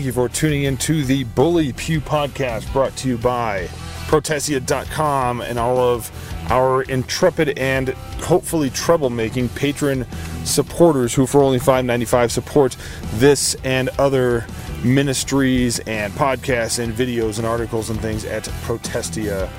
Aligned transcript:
Thank 0.00 0.06
you 0.06 0.12
for 0.12 0.30
tuning 0.30 0.62
in 0.62 0.78
to 0.78 1.04
the 1.04 1.24
Bully 1.24 1.74
Pew 1.74 2.00
podcast 2.00 2.72
brought 2.72 2.96
to 2.96 3.08
you 3.08 3.18
by 3.18 3.68
Protestia.com 4.08 5.42
and 5.42 5.58
all 5.58 5.76
of 5.76 6.10
our 6.50 6.84
intrepid 6.84 7.58
and 7.58 7.90
hopefully 8.22 8.70
troublemaking 8.70 9.54
patron 9.54 10.06
supporters 10.44 11.12
who, 11.12 11.26
for 11.26 11.42
only 11.42 11.58
$5.95, 11.58 12.30
support 12.30 12.78
this 13.16 13.56
and 13.56 13.90
other 13.98 14.46
ministries 14.82 15.80
and 15.80 16.14
podcasts 16.14 16.82
and 16.82 16.94
videos 16.94 17.36
and 17.36 17.46
articles 17.46 17.90
and 17.90 18.00
things 18.00 18.24
at 18.24 18.44
Protestia. 18.62 19.50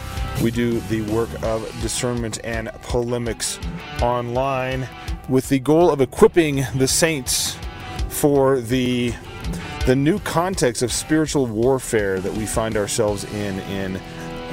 We 0.42 0.50
do 0.50 0.80
the 0.80 1.04
work 1.14 1.30
of 1.44 1.62
discernment 1.84 2.40
and 2.44 2.72
polemics 2.82 3.60
online 4.02 4.90
with 5.30 5.50
the 5.50 5.60
goal 5.60 5.92
of 5.92 6.02
equipping 6.02 6.66
the 6.74 6.88
saints 6.88 7.60
for 8.10 8.60
the 8.60 9.14
the 9.86 9.96
new 9.96 10.20
context 10.20 10.84
of 10.84 10.92
spiritual 10.92 11.48
warfare 11.48 12.20
that 12.20 12.32
we 12.34 12.46
find 12.46 12.78
ourselves 12.78 13.24
in 13.34 13.60
in 13.62 14.00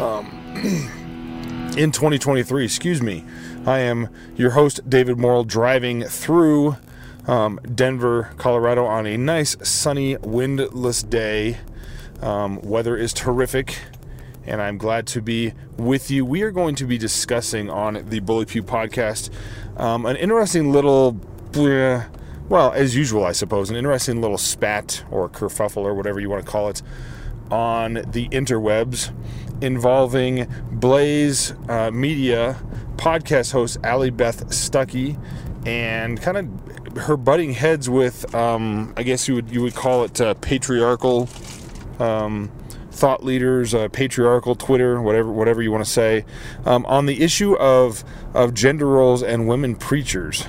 um, 0.00 0.26
in 1.76 1.92
2023. 1.92 2.64
Excuse 2.64 3.02
me. 3.02 3.24
I 3.66 3.80
am 3.80 4.08
your 4.36 4.52
host 4.52 4.88
David 4.88 5.18
Morrill, 5.18 5.44
driving 5.44 6.02
through 6.04 6.76
um, 7.26 7.60
Denver, 7.74 8.32
Colorado, 8.38 8.86
on 8.86 9.06
a 9.06 9.18
nice 9.18 9.54
sunny, 9.62 10.16
windless 10.16 11.02
day. 11.02 11.58
Um, 12.22 12.62
weather 12.62 12.96
is 12.96 13.12
terrific, 13.12 13.78
and 14.46 14.62
I'm 14.62 14.78
glad 14.78 15.06
to 15.08 15.20
be 15.20 15.52
with 15.76 16.10
you. 16.10 16.24
We 16.24 16.40
are 16.40 16.50
going 16.50 16.74
to 16.76 16.86
be 16.86 16.96
discussing 16.96 17.68
on 17.68 18.08
the 18.08 18.20
Bully 18.20 18.46
Pew 18.46 18.62
podcast 18.62 19.28
um, 19.76 20.06
an 20.06 20.16
interesting 20.16 20.72
little. 20.72 21.20
Bleh, 21.50 22.06
well, 22.48 22.72
as 22.72 22.96
usual, 22.96 23.24
I 23.24 23.32
suppose, 23.32 23.70
an 23.70 23.76
interesting 23.76 24.20
little 24.20 24.38
spat 24.38 25.04
or 25.10 25.28
kerfuffle 25.28 25.78
or 25.78 25.94
whatever 25.94 26.20
you 26.20 26.30
want 26.30 26.44
to 26.44 26.50
call 26.50 26.68
it 26.68 26.82
on 27.50 27.94
the 27.94 28.28
interwebs 28.30 29.12
involving 29.62 30.46
Blaze 30.70 31.52
uh, 31.68 31.90
Media 31.90 32.56
podcast 32.96 33.52
host 33.52 33.78
Allie 33.84 34.10
Beth 34.10 34.48
Stuckey 34.48 35.18
and 35.66 36.20
kind 36.20 36.36
of 36.36 36.96
her 36.98 37.16
butting 37.16 37.52
heads 37.52 37.88
with, 37.88 38.34
um, 38.34 38.92
I 38.96 39.02
guess 39.02 39.28
you 39.28 39.34
would 39.34 39.50
you 39.50 39.62
would 39.62 39.74
call 39.74 40.04
it 40.04 40.20
uh, 40.20 40.34
patriarchal 40.34 41.28
um, 41.98 42.50
thought 42.90 43.24
leaders, 43.24 43.74
uh, 43.74 43.88
patriarchal 43.88 44.54
Twitter, 44.54 45.00
whatever 45.00 45.30
whatever 45.30 45.62
you 45.62 45.70
want 45.70 45.84
to 45.84 45.90
say, 45.90 46.24
um, 46.64 46.84
on 46.86 47.06
the 47.06 47.22
issue 47.22 47.54
of 47.56 48.04
of 48.34 48.54
gender 48.54 48.86
roles 48.86 49.22
and 49.22 49.48
women 49.48 49.76
preachers. 49.76 50.44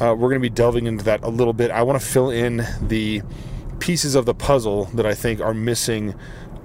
Uh, 0.00 0.14
we're 0.14 0.28
going 0.28 0.34
to 0.34 0.40
be 0.40 0.50
delving 0.50 0.86
into 0.86 1.04
that 1.04 1.22
a 1.24 1.28
little 1.28 1.52
bit. 1.52 1.70
I 1.70 1.82
want 1.82 2.00
to 2.00 2.06
fill 2.06 2.30
in 2.30 2.66
the 2.80 3.22
pieces 3.78 4.14
of 4.14 4.26
the 4.26 4.34
puzzle 4.34 4.86
that 4.94 5.06
I 5.06 5.14
think 5.14 5.40
are 5.40 5.54
missing 5.54 6.14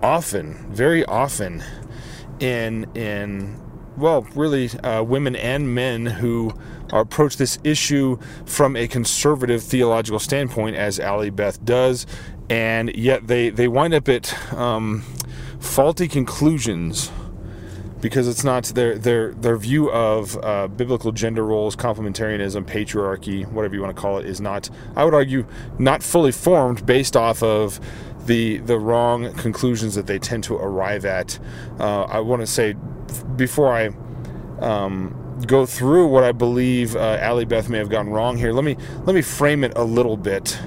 often, 0.03 0.55
very 0.71 1.05
often, 1.05 1.63
in 2.39 2.85
in 2.95 3.59
well, 3.97 4.21
really, 4.35 4.69
uh, 4.79 5.03
women 5.03 5.35
and 5.35 5.75
men 5.75 6.05
who 6.05 6.53
approach 6.91 7.37
this 7.37 7.59
issue 7.63 8.17
from 8.45 8.75
a 8.75 8.87
conservative 8.87 9.63
theological 9.63 10.19
standpoint, 10.19 10.75
as 10.75 10.99
Allie 10.99 11.29
Beth 11.29 11.63
does, 11.63 12.05
and 12.49 12.93
yet 12.95 13.27
they 13.27 13.49
they 13.49 13.67
wind 13.67 13.93
up 13.93 14.09
at 14.09 14.53
um, 14.53 15.03
faulty 15.59 16.07
conclusions 16.07 17.11
because 18.01 18.27
it's 18.27 18.43
not 18.43 18.65
their 18.65 18.97
their 18.97 19.33
their 19.33 19.57
view 19.57 19.89
of 19.91 20.37
uh, 20.43 20.67
biblical 20.67 21.11
gender 21.11 21.45
roles, 21.45 21.75
complementarianism, 21.75 22.65
patriarchy, 22.65 23.49
whatever 23.51 23.75
you 23.75 23.81
want 23.81 23.95
to 23.95 24.01
call 24.01 24.17
it, 24.17 24.25
is 24.25 24.41
not. 24.41 24.69
I 24.95 25.05
would 25.05 25.13
argue 25.13 25.45
not 25.79 26.03
fully 26.03 26.31
formed 26.31 26.85
based 26.85 27.15
off 27.15 27.43
of 27.43 27.79
the 28.25 28.57
the 28.57 28.77
wrong 28.77 29.33
conclusions 29.33 29.95
that 29.95 30.07
they 30.07 30.19
tend 30.19 30.43
to 30.45 30.55
arrive 30.55 31.05
at. 31.05 31.39
Uh, 31.79 32.03
I 32.03 32.19
want 32.19 32.41
to 32.41 32.47
say 32.47 32.75
before 33.35 33.73
I. 33.73 33.91
Um, 34.59 35.17
go 35.47 35.65
through 35.65 36.05
what 36.05 36.23
I 36.23 36.33
believe 36.33 36.95
uh, 36.95 37.17
Allie 37.19 37.45
Beth 37.45 37.67
may 37.67 37.79
have 37.79 37.89
gone 37.89 38.09
wrong 38.09 38.37
here. 38.37 38.53
Let 38.53 38.63
me 38.63 38.77
let 39.05 39.15
me 39.15 39.23
frame 39.23 39.63
it 39.63 39.73
a 39.75 39.83
little 39.83 40.15
bit 40.15 40.59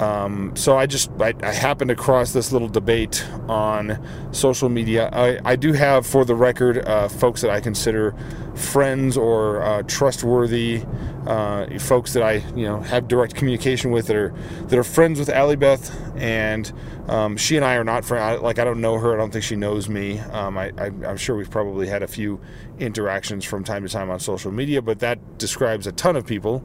um, 0.00 0.54
so 0.56 0.76
I 0.76 0.86
just 0.86 1.10
I, 1.20 1.32
I, 1.42 1.52
happened 1.52 1.90
across 1.90 2.32
this 2.32 2.52
little 2.52 2.68
debate 2.68 3.26
on 3.48 3.98
social 4.32 4.68
media. 4.68 5.08
I, 5.10 5.38
I 5.44 5.56
do 5.56 5.72
have, 5.72 6.06
for 6.06 6.24
the 6.24 6.34
record, 6.34 6.86
uh, 6.86 7.08
folks 7.08 7.40
that 7.40 7.50
I 7.50 7.60
consider 7.60 8.14
friends 8.54 9.16
or 9.16 9.62
uh, 9.62 9.82
trustworthy 9.84 10.82
uh, 11.26 11.78
folks 11.78 12.12
that 12.12 12.22
I 12.22 12.34
you 12.54 12.66
know 12.66 12.80
have 12.80 13.08
direct 13.08 13.34
communication 13.34 13.90
with 13.90 14.06
that 14.06 14.16
are 14.16 14.34
that 14.66 14.78
are 14.78 14.84
friends 14.84 15.18
with 15.18 15.28
Allie 15.28 15.56
Beth, 15.56 15.90
and 16.16 16.70
um, 17.08 17.36
she 17.36 17.56
and 17.56 17.64
I 17.64 17.74
are 17.76 17.84
not 17.84 18.04
friends. 18.04 18.42
Like 18.42 18.58
I 18.58 18.64
don't 18.64 18.80
know 18.80 18.98
her. 18.98 19.14
I 19.14 19.16
don't 19.16 19.32
think 19.32 19.44
she 19.44 19.56
knows 19.56 19.88
me. 19.88 20.20
Um, 20.20 20.56
I, 20.56 20.72
am 20.78 21.16
sure 21.16 21.36
we've 21.36 21.50
probably 21.50 21.88
had 21.88 22.02
a 22.02 22.06
few 22.06 22.40
interactions 22.78 23.44
from 23.44 23.64
time 23.64 23.82
to 23.82 23.88
time 23.88 24.10
on 24.10 24.20
social 24.20 24.52
media, 24.52 24.82
but 24.82 25.00
that 25.00 25.38
describes 25.38 25.86
a 25.86 25.92
ton 25.92 26.16
of 26.16 26.26
people 26.26 26.62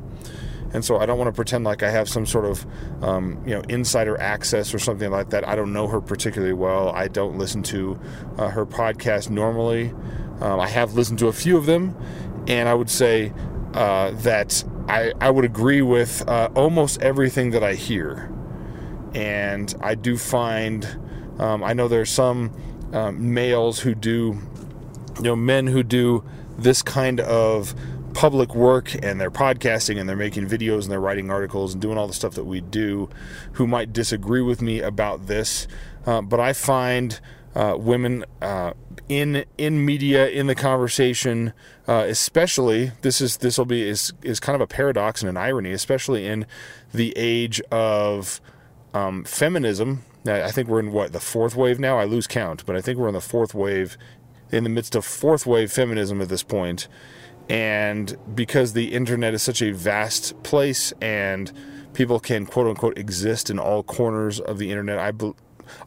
and 0.74 0.84
so 0.84 0.98
I 0.98 1.06
don't 1.06 1.18
want 1.18 1.28
to 1.28 1.34
pretend 1.34 1.64
like 1.64 1.84
I 1.84 1.90
have 1.90 2.08
some 2.08 2.26
sort 2.26 2.46
of 2.46 2.66
um, 3.04 3.42
you 3.46 3.54
know 3.56 3.62
insider 3.70 4.20
access 4.20 4.74
or 4.74 4.80
something 4.80 5.12
like 5.12 5.30
that. 5.32 5.48
I 5.48 5.56
don't 5.56 5.74
know 5.74 5.88
her 5.88 6.02
particularly 6.02 6.54
well. 6.54 6.90
I 6.90 7.08
don't 7.08 7.38
listen 7.38 7.64
to 7.64 8.00
uh, 8.38 8.50
her 8.50 8.66
podcast 8.66 9.30
normally. 9.30 9.94
Um, 10.40 10.60
I 10.60 10.68
have 10.68 10.94
listened 10.94 11.20
to 11.20 11.28
a 11.28 11.34
few 11.34 11.58
of 11.58 11.66
them, 11.66 11.96
and 12.48 12.68
I 12.68 12.74
would 12.74 12.90
say 12.90 13.32
uh, 13.74 14.12
that 14.12 14.64
I, 14.88 15.14
I 15.22 15.30
would 15.30 15.46
agree 15.46 15.82
with 15.82 16.28
uh, 16.28 16.50
almost 16.56 17.02
everything 17.02 17.52
that 17.52 17.64
I 17.64 17.76
hear. 17.76 18.32
And 19.14 19.74
I 19.82 19.96
do 19.96 20.18
find, 20.18 20.86
um, 21.40 21.64
I 21.64 21.74
know 21.74 21.88
there 21.88 22.02
are 22.02 22.06
some 22.06 22.52
um, 22.94 23.34
males 23.34 23.80
who 23.80 23.94
do, 23.94 24.38
you 25.18 25.24
know, 25.24 25.36
men 25.36 25.68
who 25.68 25.84
do 25.84 26.24
this 26.58 26.82
kind 26.82 27.20
of 27.20 27.76
public 28.14 28.54
work 28.56 28.94
and 29.04 29.20
they're 29.20 29.32
podcasting 29.32 30.00
and 30.00 30.08
they're 30.08 30.16
making 30.16 30.48
videos 30.48 30.84
and 30.84 30.92
they're 30.92 31.00
writing 31.00 31.30
articles 31.30 31.74
and 31.74 31.82
doing 31.82 31.98
all 31.98 32.08
the 32.08 32.14
stuff 32.14 32.36
that 32.36 32.46
we 32.46 32.62
do 32.62 33.10
who 33.54 33.68
might 33.68 33.94
disagree 33.94 34.42
with 34.42 34.62
me 34.62 34.80
about 34.80 35.28
this. 35.28 35.68
Uh, 36.06 36.22
but 36.22 36.40
I 36.40 36.54
find 36.54 37.20
uh, 37.56 37.76
women 37.78 38.24
uh, 38.42 38.74
in 39.10 39.46
in 39.58 39.86
media 39.86 40.30
in 40.30 40.48
the 40.48 40.56
conversation, 40.56 41.54
uh, 41.88 42.06
especially 42.08 42.92
this 43.02 43.20
is 43.20 43.38
this 43.38 43.58
will 43.58 43.66
be 43.66 43.88
is 43.88 44.14
is 44.22 44.40
kind 44.40 44.56
of 44.56 44.62
a 44.62 44.68
paradox 44.68 45.22
and 45.22 45.30
an 45.30 45.38
irony, 45.38 45.72
especially 45.72 46.26
in 46.26 46.46
the 46.94 47.14
age 47.18 47.62
of 47.72 48.40
um, 48.94 49.24
feminism. 49.26 50.04
I 50.26 50.52
think 50.52 50.68
we're 50.70 50.80
in 50.80 50.92
what 50.92 51.14
the 51.14 51.20
fourth 51.20 51.56
wave 51.56 51.80
now. 51.80 51.98
I 51.98 52.06
lose 52.06 52.28
count, 52.28 52.66
but 52.66 52.76
I 52.76 52.82
think 52.82 53.00
we're 53.00 53.08
in 53.08 53.16
the 53.16 53.22
fourth 53.22 53.56
wave, 53.56 53.98
in 54.52 54.64
the 54.64 54.70
midst 54.70 54.96
of 54.96 55.04
fourth 55.04 55.48
wave 55.48 55.72
feminism 55.72 56.22
at 56.22 56.30
this 56.30 56.44
point 56.44 56.88
and 57.52 58.18
because 58.34 58.72
the 58.72 58.94
internet 58.94 59.34
is 59.34 59.42
such 59.42 59.62
a 59.62 59.72
vast 59.72 60.42
place 60.42 60.94
and 61.02 61.52
people 61.94 62.18
can 62.18 62.46
quote 62.46 62.66
unquote 62.66 62.98
exist 62.98 63.50
in 63.50 63.60
all 63.60 63.84
corners 63.84 64.40
of 64.40 64.58
the 64.58 64.70
internet, 64.70 64.98
I, 64.98 65.12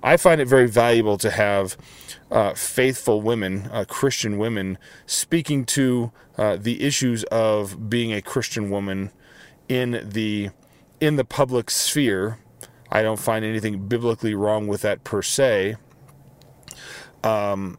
I 0.03 0.19
find 0.19 0.43
it 0.43 0.45
very 0.47 0.69
valuable 0.69 1.17
to 1.17 1.31
have 1.31 1.79
uh, 2.31 2.53
faithful 2.53 3.23
women, 3.23 3.71
uh, 3.73 3.87
Christian 3.89 4.37
women, 4.37 4.77
speaking 5.07 5.65
to 5.67 6.13
uh, 6.37 6.57
the 6.57 6.83
issues 6.83 7.25
of 7.25 7.89
being 7.89 8.13
a 8.13 8.21
Christian 8.21 8.69
woman 8.69 9.11
in 9.67 10.07
the 10.07 10.51
in 11.01 11.17
the 11.17 11.25
public 11.25 11.71
sphere. 11.71 12.41
I 12.93 13.01
don't 13.01 13.19
find 13.19 13.43
anything 13.43 13.89
biblically 13.89 14.35
wrong 14.35 14.67
with 14.67 14.83
that 14.83 15.03
per 15.03 15.23
se. 15.23 15.77
Um, 17.23 17.79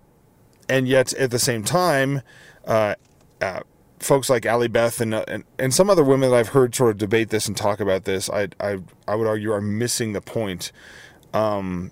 and 0.67 0.87
yet, 0.87 1.13
at 1.13 1.29
the 1.29 1.37
same 1.37 1.63
time, 1.63 2.23
uh, 2.65 2.95
uh, 3.39 3.59
folks 3.99 4.29
like 4.29 4.45
Allie 4.45 4.67
Beth 4.67 5.01
and, 5.01 5.13
uh, 5.13 5.25
and 5.27 5.43
and 5.57 5.73
some 5.73 5.89
other 5.89 6.03
women 6.03 6.31
that 6.31 6.37
I've 6.37 6.49
heard 6.49 6.75
sort 6.75 6.91
of 6.91 6.97
debate 6.97 7.29
this 7.29 7.47
and 7.47 7.55
talk 7.55 7.79
about 7.79 8.05
this, 8.05 8.29
I 8.29 8.49
I, 8.59 8.79
I 9.07 9.15
would 9.15 9.27
argue 9.27 9.51
are 9.51 9.61
missing 9.61 10.13
the 10.13 10.21
point, 10.21 10.71
um, 11.33 11.91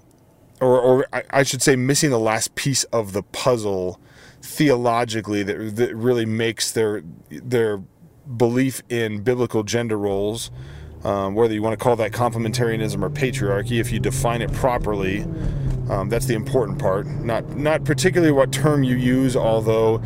or 0.61 0.79
or 0.79 1.07
I, 1.13 1.23
I 1.29 1.44
should 1.44 1.61
say 1.61 1.75
missing 1.75 2.09
the 2.09 2.19
last 2.19 2.55
piece 2.55 2.83
of 2.85 3.13
the 3.13 3.23
puzzle 3.23 4.00
theologically 4.41 5.44
that 5.44 5.75
that 5.75 5.95
really 5.95 6.25
makes 6.25 6.71
their 6.71 7.03
their 7.29 7.81
belief 8.38 8.81
in 8.89 9.21
biblical 9.21 9.63
gender 9.63 9.97
roles. 9.97 10.51
Um, 11.03 11.35
whether 11.35 11.53
you 11.53 11.61
want 11.61 11.77
to 11.77 11.83
call 11.83 11.97
that 11.97 12.13
complementarianism 12.13 13.01
or 13.03 13.09
patriarchy, 13.09 13.81
if 13.81 13.91
you 13.91 14.00
define 14.00 14.41
it 14.41 14.53
properly, 14.53 15.23
um, 15.89 16.07
that's 16.07 16.27
the 16.27 16.33
important 16.33 16.79
part. 16.79 17.05
Not 17.07 17.57
not 17.57 17.83
particularly 17.83 18.31
what 18.31 18.53
term 18.53 18.83
you 18.83 18.95
use, 18.95 19.35
although 19.35 20.01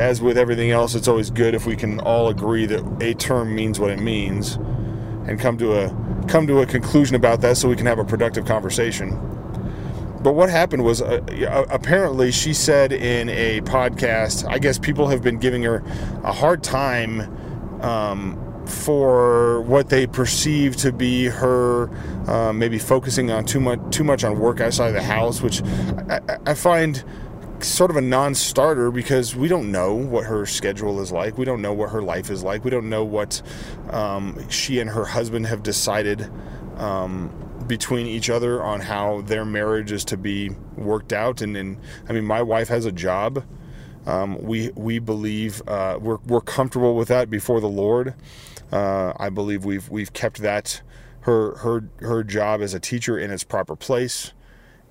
as 0.00 0.22
with 0.22 0.38
everything 0.38 0.70
else, 0.70 0.94
it's 0.94 1.06
always 1.06 1.30
good 1.30 1.54
if 1.54 1.66
we 1.66 1.76
can 1.76 2.00
all 2.00 2.28
agree 2.28 2.64
that 2.66 3.02
a 3.02 3.12
term 3.14 3.54
means 3.54 3.78
what 3.78 3.90
it 3.90 4.00
means 4.00 4.56
and 5.26 5.38
come 5.38 5.58
to 5.58 5.74
a 5.74 5.88
come 6.26 6.46
to 6.46 6.60
a 6.60 6.66
conclusion 6.66 7.14
about 7.16 7.42
that 7.42 7.56
so 7.56 7.68
we 7.68 7.76
can 7.76 7.86
have 7.86 7.98
a 7.98 8.04
productive 8.04 8.46
conversation. 8.46 9.10
But 10.22 10.34
what 10.34 10.48
happened 10.50 10.84
was 10.84 11.02
uh, 11.02 11.20
apparently 11.70 12.30
she 12.30 12.54
said 12.54 12.92
in 12.92 13.28
a 13.28 13.60
podcast, 13.62 14.46
I 14.50 14.58
guess 14.58 14.78
people 14.78 15.08
have 15.08 15.22
been 15.22 15.38
giving 15.38 15.62
her 15.62 15.82
a 16.24 16.32
hard 16.32 16.62
time 16.62 17.20
um, 17.82 18.38
for 18.66 19.62
what 19.62 19.88
they 19.90 20.06
perceive 20.06 20.76
to 20.76 20.92
be 20.92 21.26
her 21.26 21.90
uh, 22.28 22.52
maybe 22.52 22.78
focusing 22.78 23.30
on 23.30 23.44
too 23.44 23.60
much 23.60 23.80
too 23.90 24.04
much 24.04 24.24
on 24.24 24.38
work 24.38 24.60
outside 24.62 24.88
of 24.88 24.94
the 24.94 25.02
house, 25.02 25.42
which 25.42 25.62
I, 26.08 26.20
I 26.46 26.54
find 26.54 27.04
sort 27.68 27.90
of 27.90 27.96
a 27.96 28.00
non-starter 28.00 28.90
because 28.90 29.34
we 29.36 29.48
don't 29.48 29.70
know 29.70 29.94
what 29.94 30.24
her 30.24 30.46
schedule 30.46 31.00
is 31.00 31.12
like. 31.12 31.38
We 31.38 31.44
don't 31.44 31.62
know 31.62 31.72
what 31.72 31.90
her 31.90 32.02
life 32.02 32.30
is 32.30 32.42
like. 32.42 32.64
We 32.64 32.70
don't 32.70 32.88
know 32.88 33.04
what 33.04 33.42
um, 33.90 34.48
she 34.48 34.80
and 34.80 34.90
her 34.90 35.04
husband 35.04 35.46
have 35.46 35.62
decided 35.62 36.30
um, 36.76 37.30
between 37.66 38.06
each 38.06 38.30
other 38.30 38.62
on 38.62 38.80
how 38.80 39.22
their 39.22 39.44
marriage 39.44 39.92
is 39.92 40.04
to 40.06 40.16
be 40.16 40.50
worked 40.76 41.12
out. 41.12 41.40
And, 41.40 41.56
and 41.56 41.78
I 42.08 42.12
mean, 42.12 42.24
my 42.24 42.42
wife 42.42 42.68
has 42.68 42.86
a 42.86 42.92
job. 42.92 43.44
Um, 44.06 44.40
we 44.42 44.70
we 44.70 44.98
believe 44.98 45.62
uh, 45.68 45.98
we're 46.00 46.18
we're 46.26 46.40
comfortable 46.40 46.96
with 46.96 47.08
that 47.08 47.28
before 47.28 47.60
the 47.60 47.68
Lord. 47.68 48.14
Uh, 48.72 49.12
I 49.18 49.28
believe 49.28 49.64
we've 49.64 49.88
we've 49.90 50.12
kept 50.12 50.38
that 50.38 50.80
her 51.22 51.56
her 51.56 51.84
her 52.00 52.24
job 52.24 52.62
as 52.62 52.72
a 52.72 52.80
teacher 52.80 53.18
in 53.18 53.30
its 53.30 53.44
proper 53.44 53.76
place 53.76 54.32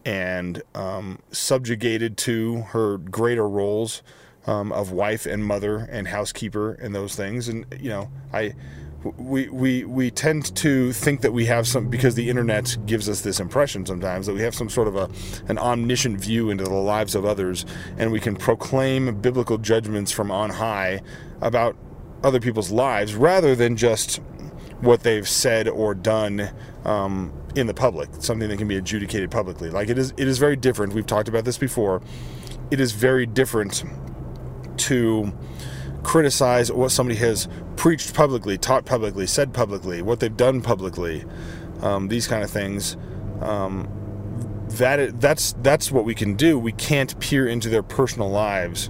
and 0.06 0.62
um, 0.76 1.20
subjugated 1.32 2.18
to 2.18 2.62
her 2.70 2.98
greater 2.98 3.48
roles 3.48 4.02
um, 4.48 4.72
of 4.72 4.92
wife 4.92 5.26
and 5.26 5.46
mother 5.46 5.88
and 5.92 6.08
housekeeper 6.08 6.74
and 6.74 6.96
those 6.96 7.16
things. 7.16 7.48
And 7.48 7.66
you 7.80 7.90
know, 7.90 8.10
I 8.34 8.54
we 9.04 9.48
we 9.50 9.84
we 9.86 10.12
tend 10.12 10.54
to 10.58 10.92
think 10.92 11.22
that 11.22 11.32
we 11.32 11.46
have 11.46 11.68
some 11.68 11.88
because 11.88 12.16
the 12.16 12.30
internet 12.30 12.76
gives 12.86 13.08
us 13.08 13.22
this 13.22 13.40
impression 13.40 13.86
sometimes 13.86 14.26
that 14.26 14.34
we 14.34 14.42
have 14.42 14.54
some 14.54 14.70
sort 14.70 14.88
of 14.88 14.96
a 14.96 15.10
an 15.48 15.58
omniscient 15.58 16.20
view 16.20 16.50
into 16.50 16.66
the 16.66 16.74
lives 16.74 17.16
of 17.16 17.24
others 17.26 17.66
and 17.98 18.12
we 18.12 18.20
can 18.20 18.36
proclaim 18.36 19.22
biblical 19.22 19.58
judgments 19.58 20.12
from 20.12 20.32
on 20.32 20.50
high 20.50 21.02
about 21.42 21.78
other 22.24 22.42
people's 22.42 22.72
lives 22.72 23.16
rather 23.16 23.56
than 23.56 23.78
just 23.78 24.20
what 24.82 25.04
they've 25.04 25.28
said 25.28 25.68
or 25.68 25.94
done 25.94 26.50
um, 26.86 27.34
in 27.56 27.68
the 27.68 27.74
public, 27.74 28.10
something 28.20 28.48
that 28.50 28.58
can 28.58 28.68
be 28.68 28.78
adjudicated 28.78 29.30
publicly. 29.32 29.70
Like 29.70 29.90
it 29.90 29.98
is, 29.98 30.14
it 30.18 30.28
is 30.28 30.38
very 30.38 30.56
different. 30.56 30.94
We've 30.94 31.06
talked 31.06 31.28
about 31.28 31.46
this 31.46 31.58
before. 31.58 32.02
It 32.72 32.80
is 32.80 32.92
very 32.92 33.26
different 33.26 33.84
to 34.78 35.34
criticize 36.04 36.72
what 36.72 36.90
somebody 36.90 37.20
has 37.20 37.48
preached 37.76 38.14
publicly, 38.14 38.58
taught 38.58 38.86
publicly, 38.86 39.28
said 39.28 39.54
publicly, 39.54 40.02
what 40.02 40.20
they've 40.20 40.36
done 40.36 40.62
publicly, 40.62 41.26
um, 41.82 42.08
these 42.08 42.28
kind 42.28 42.44
of 42.44 42.50
things. 42.50 42.96
Um, 43.42 43.88
that 44.70 45.20
that's 45.20 45.54
that's 45.62 45.92
what 45.92 46.06
we 46.06 46.14
can 46.14 46.36
do. 46.36 46.60
We 46.60 46.72
can't 46.72 47.20
peer 47.20 47.48
into 47.48 47.70
their 47.70 47.84
personal 47.84 48.30
lives 48.30 48.90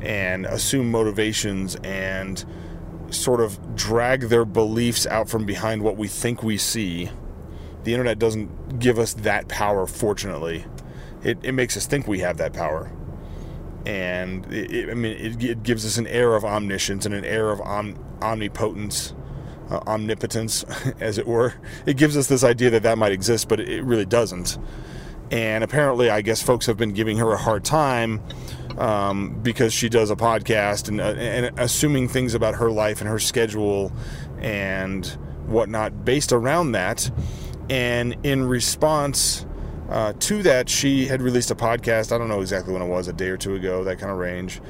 and 0.00 0.46
assume 0.46 0.90
motivations 0.90 1.76
and 1.76 2.42
sort 3.10 3.40
of 3.40 3.76
drag 3.76 4.22
their 4.22 4.44
beliefs 4.44 5.06
out 5.06 5.28
from 5.28 5.44
behind 5.46 5.82
what 5.82 5.96
we 5.96 6.08
think 6.08 6.42
we 6.42 6.56
see 6.56 7.10
the 7.84 7.92
internet 7.92 8.18
doesn't 8.18 8.78
give 8.78 8.98
us 8.98 9.14
that 9.14 9.48
power, 9.48 9.86
fortunately. 9.86 10.64
It, 11.22 11.38
it 11.42 11.52
makes 11.52 11.76
us 11.76 11.86
think 11.86 12.06
we 12.06 12.20
have 12.20 12.36
that 12.38 12.52
power. 12.52 12.90
And 13.86 14.44
it, 14.52 14.72
it, 14.72 14.90
I 14.90 14.94
mean, 14.94 15.16
it, 15.16 15.42
it, 15.42 15.62
gives 15.62 15.86
us 15.86 15.96
an 15.96 16.06
air 16.06 16.34
of 16.34 16.44
omniscience 16.44 17.06
and 17.06 17.14
an 17.14 17.24
air 17.24 17.50
of 17.50 17.60
om, 17.62 17.98
omnipotence, 18.20 19.14
uh, 19.70 19.80
omnipotence, 19.86 20.64
as 21.00 21.16
it 21.16 21.26
were. 21.26 21.54
It 21.86 21.96
gives 21.96 22.16
us 22.16 22.26
this 22.26 22.44
idea 22.44 22.70
that 22.70 22.82
that 22.82 22.98
might 22.98 23.12
exist, 23.12 23.48
but 23.48 23.60
it 23.60 23.82
really 23.84 24.06
doesn't. 24.06 24.58
And 25.30 25.64
apparently, 25.64 26.10
I 26.10 26.20
guess 26.20 26.42
folks 26.42 26.66
have 26.66 26.76
been 26.76 26.92
giving 26.92 27.16
her 27.18 27.32
a 27.32 27.38
hard 27.38 27.64
time 27.64 28.20
um, 28.78 29.38
because 29.42 29.72
she 29.72 29.88
does 29.88 30.10
a 30.10 30.16
podcast 30.16 30.88
and, 30.88 31.00
uh, 31.00 31.04
and 31.04 31.58
assuming 31.58 32.08
things 32.08 32.34
about 32.34 32.54
her 32.54 32.70
life 32.70 33.00
and 33.00 33.08
her 33.08 33.18
schedule 33.18 33.92
and 34.38 35.06
whatnot 35.46 36.04
based 36.04 36.32
around 36.32 36.72
that. 36.72 37.10
And 37.68 38.16
in 38.24 38.44
response 38.44 39.46
uh, 39.88 40.12
to 40.20 40.42
that, 40.42 40.68
she 40.68 41.06
had 41.06 41.20
released 41.22 41.50
a 41.50 41.54
podcast. 41.54 42.12
I 42.12 42.18
don't 42.18 42.28
know 42.28 42.40
exactly 42.40 42.72
when 42.72 42.82
it 42.82 42.88
was, 42.88 43.08
a 43.08 43.12
day 43.12 43.28
or 43.28 43.36
two 43.36 43.54
ago, 43.56 43.84
that 43.84 43.98
kind 43.98 44.12
of 44.12 44.18
range, 44.18 44.60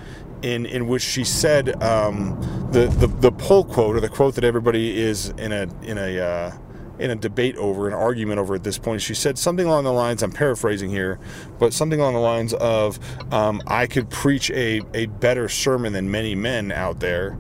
in 0.43 0.65
in 0.67 0.87
which 0.89 1.03
she 1.03 1.25
said 1.25 1.83
um, 1.83 2.41
the, 2.73 2.87
the 2.87 3.07
the 3.07 3.31
pull 3.31 3.65
quote 3.65 3.97
or 3.97 4.01
the 4.01 4.09
quote 4.09 4.35
that 4.37 4.45
everybody 4.45 4.99
is 4.99 5.29
in 5.31 5.53
a 5.53 5.69
in 5.83 5.99
a 5.99 6.19
uh, 6.19 6.53
in 7.01 7.11
a 7.11 7.17
debate 7.17 7.57
over, 7.57 7.89
an 7.89 7.95
argument 7.95 8.39
over 8.39 8.55
at 8.55 8.65
this 8.65 8.79
point. 8.79 9.03
She 9.03 9.15
said 9.15 9.39
something 9.39 9.67
along 9.67 9.85
the 9.85 9.93
lines, 9.93 10.23
I'm 10.23 10.33
paraphrasing 10.33 10.91
here, 10.91 11.19
but 11.59 11.73
something 11.73 11.99
along 11.99 12.15
the 12.15 12.21
lines 12.21 12.53
of, 12.55 12.99
um, 13.33 13.63
I 13.67 13.87
could 13.87 14.11
preach 14.11 14.51
a, 14.51 14.83
a 14.95 15.07
better 15.07 15.49
sermon 15.49 15.93
than 15.93 16.11
many 16.11 16.35
men 16.35 16.71
out 16.73 17.01
there, 17.01 17.39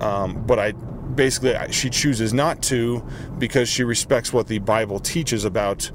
um, 0.00 0.44
but 0.46 0.58
I 0.58 0.72
basically 0.72 1.54
she 1.72 1.90
chooses 1.90 2.32
not 2.32 2.62
to 2.62 3.06
because 3.38 3.68
she 3.68 3.84
respects 3.84 4.32
what 4.32 4.46
the 4.46 4.58
Bible 4.58 4.98
teaches 4.98 5.44
about 5.44 5.90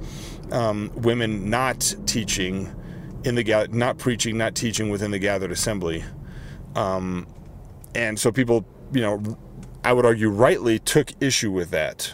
um, 0.51 0.91
women 0.95 1.49
not 1.49 1.95
teaching 2.05 2.73
in 3.23 3.35
the 3.35 3.67
not 3.71 3.97
preaching, 3.97 4.37
not 4.37 4.55
teaching 4.55 4.89
within 4.89 5.11
the 5.11 5.19
gathered 5.19 5.51
assembly, 5.51 6.03
um, 6.75 7.27
and 7.95 8.19
so 8.19 8.31
people, 8.31 8.65
you 8.93 9.01
know, 9.01 9.37
I 9.83 9.93
would 9.93 10.05
argue 10.05 10.29
rightly 10.29 10.79
took 10.79 11.11
issue 11.19 11.51
with 11.51 11.71
that. 11.71 12.13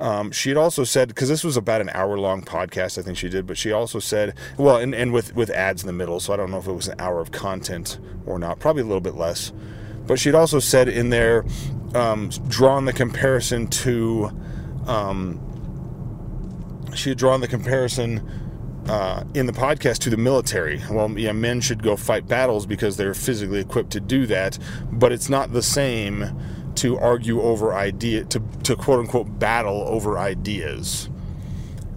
Um, 0.00 0.32
she 0.32 0.50
had 0.50 0.58
also 0.58 0.84
said 0.84 1.08
because 1.08 1.28
this 1.28 1.44
was 1.44 1.56
about 1.56 1.80
an 1.80 1.88
hour 1.90 2.18
long 2.18 2.42
podcast, 2.42 2.98
I 2.98 3.02
think 3.02 3.16
she 3.16 3.28
did, 3.28 3.46
but 3.46 3.56
she 3.56 3.70
also 3.70 4.00
said, 4.00 4.34
well, 4.58 4.76
and, 4.76 4.94
and 4.94 5.12
with 5.12 5.34
with 5.36 5.50
ads 5.50 5.82
in 5.82 5.86
the 5.86 5.92
middle, 5.92 6.20
so 6.20 6.32
I 6.32 6.36
don't 6.36 6.50
know 6.50 6.58
if 6.58 6.66
it 6.66 6.72
was 6.72 6.88
an 6.88 7.00
hour 7.00 7.20
of 7.20 7.30
content 7.30 7.98
or 8.26 8.38
not, 8.38 8.58
probably 8.58 8.82
a 8.82 8.86
little 8.86 9.00
bit 9.00 9.14
less. 9.14 9.52
But 10.06 10.18
she'd 10.18 10.34
also 10.34 10.58
said 10.58 10.88
in 10.88 11.10
there 11.10 11.44
um, 11.94 12.28
drawn 12.48 12.84
the 12.84 12.92
comparison 12.92 13.68
to. 13.68 14.30
Um, 14.86 15.40
she 16.94 17.08
had 17.08 17.18
drawn 17.18 17.40
the 17.40 17.48
comparison 17.48 18.22
uh, 18.88 19.24
in 19.34 19.46
the 19.46 19.52
podcast 19.52 19.98
to 20.00 20.10
the 20.10 20.16
military. 20.16 20.82
Well, 20.90 21.10
yeah, 21.18 21.32
men 21.32 21.60
should 21.60 21.82
go 21.82 21.96
fight 21.96 22.28
battles 22.28 22.66
because 22.66 22.96
they're 22.96 23.14
physically 23.14 23.60
equipped 23.60 23.90
to 23.92 24.00
do 24.00 24.26
that, 24.26 24.58
but 24.92 25.12
it's 25.12 25.28
not 25.28 25.52
the 25.52 25.62
same 25.62 26.38
to 26.84 26.98
argue 26.98 27.40
over 27.40 27.72
idea 27.72 28.24
to, 28.26 28.42
to 28.62 28.76
quote 28.76 29.00
unquote 29.00 29.38
battle 29.38 29.84
over 29.88 30.18
ideas. 30.18 31.08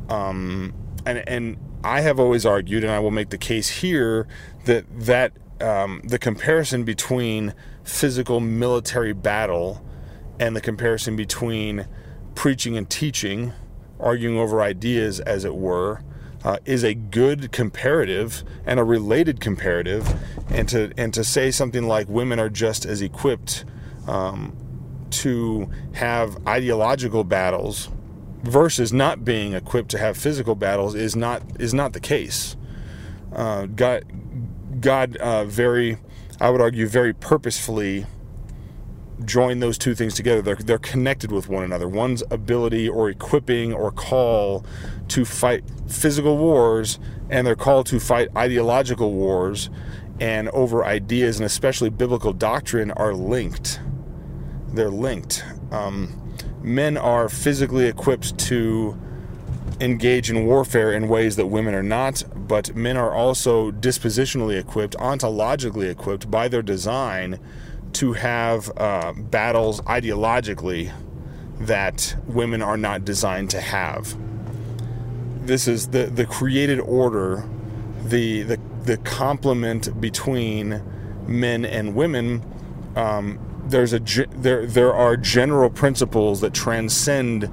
Um, 0.07 0.73
and 1.05 1.27
and 1.27 1.57
I 1.83 1.99
have 1.99 2.21
always 2.21 2.45
argued, 2.45 2.85
and 2.85 2.93
I 2.93 2.99
will 2.99 3.11
make 3.11 3.29
the 3.29 3.37
case 3.37 3.67
here 3.67 4.29
that 4.63 4.85
that 5.01 5.33
um, 5.59 6.01
the 6.05 6.17
comparison 6.17 6.85
between 6.85 7.53
physical 7.83 8.39
military 8.39 9.11
battle 9.11 9.85
and 10.39 10.55
the 10.55 10.61
comparison 10.61 11.17
between 11.17 11.85
preaching 12.33 12.77
and 12.77 12.89
teaching, 12.89 13.51
arguing 13.99 14.37
over 14.37 14.61
ideas, 14.61 15.19
as 15.19 15.43
it 15.43 15.55
were, 15.55 16.01
uh, 16.45 16.59
is 16.63 16.85
a 16.85 16.93
good 16.93 17.51
comparative 17.51 18.41
and 18.65 18.79
a 18.79 18.85
related 18.85 19.41
comparative. 19.41 20.17
And 20.47 20.69
to 20.69 20.93
and 20.95 21.13
to 21.13 21.25
say 21.25 21.51
something 21.51 21.85
like 21.89 22.07
women 22.07 22.39
are 22.39 22.49
just 22.49 22.85
as 22.85 23.01
equipped 23.01 23.65
um, 24.07 24.55
to 25.11 25.69
have 25.93 26.45
ideological 26.47 27.23
battles 27.23 27.89
versus 28.43 28.93
not 28.93 29.25
being 29.25 29.53
equipped 29.53 29.89
to 29.91 29.97
have 29.97 30.15
physical 30.17 30.55
battles 30.55 30.95
is 30.95 31.15
not 31.15 31.41
is 31.59 31.73
not 31.73 31.93
the 31.93 31.99
case. 31.99 32.55
Uh, 33.33 33.65
God, 33.65 34.05
God, 34.81 35.17
uh, 35.17 35.43
very, 35.45 35.97
I 36.39 36.49
would 36.49 36.61
argue, 36.61 36.87
very 36.87 37.13
purposefully 37.13 38.05
join 39.25 39.59
those 39.59 39.77
two 39.77 39.95
things 39.95 40.13
together. 40.13 40.41
They're, 40.41 40.55
they're 40.55 40.77
connected 40.77 41.31
with 41.31 41.49
one 41.49 41.63
another. 41.63 41.87
One's 41.87 42.23
ability 42.29 42.87
or 42.87 43.09
equipping 43.09 43.73
or 43.73 43.91
call 43.91 44.65
to 45.09 45.25
fight 45.25 45.63
physical 45.87 46.37
wars, 46.37 46.99
and 47.29 47.45
their 47.45 47.55
call 47.55 47.83
to 47.85 47.99
fight 47.99 48.29
ideological 48.35 49.11
wars 49.11 49.69
and 50.19 50.49
over 50.49 50.85
ideas, 50.85 51.37
and 51.37 51.45
especially 51.45 51.89
biblical 51.89 52.33
doctrine, 52.33 52.91
are 52.91 53.13
linked. 53.13 53.79
They're 54.73 54.89
linked. 54.89 55.43
Um, 55.71 56.35
men 56.61 56.97
are 56.97 57.29
physically 57.29 57.85
equipped 57.85 58.37
to 58.39 58.97
engage 59.79 60.29
in 60.29 60.45
warfare 60.45 60.91
in 60.91 61.07
ways 61.07 61.35
that 61.35 61.47
women 61.47 61.73
are 61.73 61.83
not, 61.83 62.23
but 62.35 62.75
men 62.75 62.97
are 62.97 63.13
also 63.13 63.71
dispositionally 63.71 64.59
equipped, 64.59 64.95
ontologically 64.97 65.89
equipped 65.89 66.29
by 66.31 66.47
their 66.47 66.61
design 66.61 67.39
to 67.93 68.13
have 68.13 68.71
uh, 68.77 69.13
battles 69.13 69.81
ideologically 69.81 70.91
that 71.59 72.15
women 72.27 72.61
are 72.61 72.77
not 72.77 73.05
designed 73.05 73.49
to 73.49 73.61
have. 73.61 74.15
This 75.45 75.67
is 75.67 75.89
the, 75.89 76.05
the 76.05 76.25
created 76.25 76.79
order, 76.79 77.47
the, 78.03 78.43
the, 78.43 78.59
the 78.83 78.97
complement 78.97 79.99
between 79.99 80.83
men 81.27 81.65
and 81.65 81.95
women. 81.95 82.43
Um, 82.95 83.39
there's 83.69 83.93
a 83.93 83.99
there 84.29 84.65
there 84.65 84.93
are 84.93 85.17
general 85.17 85.69
principles 85.69 86.41
that 86.41 86.53
transcend 86.53 87.49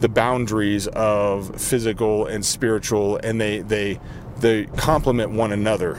the 0.00 0.08
boundaries 0.08 0.86
of 0.88 1.60
physical 1.60 2.26
and 2.26 2.44
spiritual, 2.44 3.16
and 3.18 3.40
they 3.40 3.60
they 3.60 4.00
they 4.38 4.64
complement 4.76 5.30
one 5.32 5.52
another. 5.52 5.96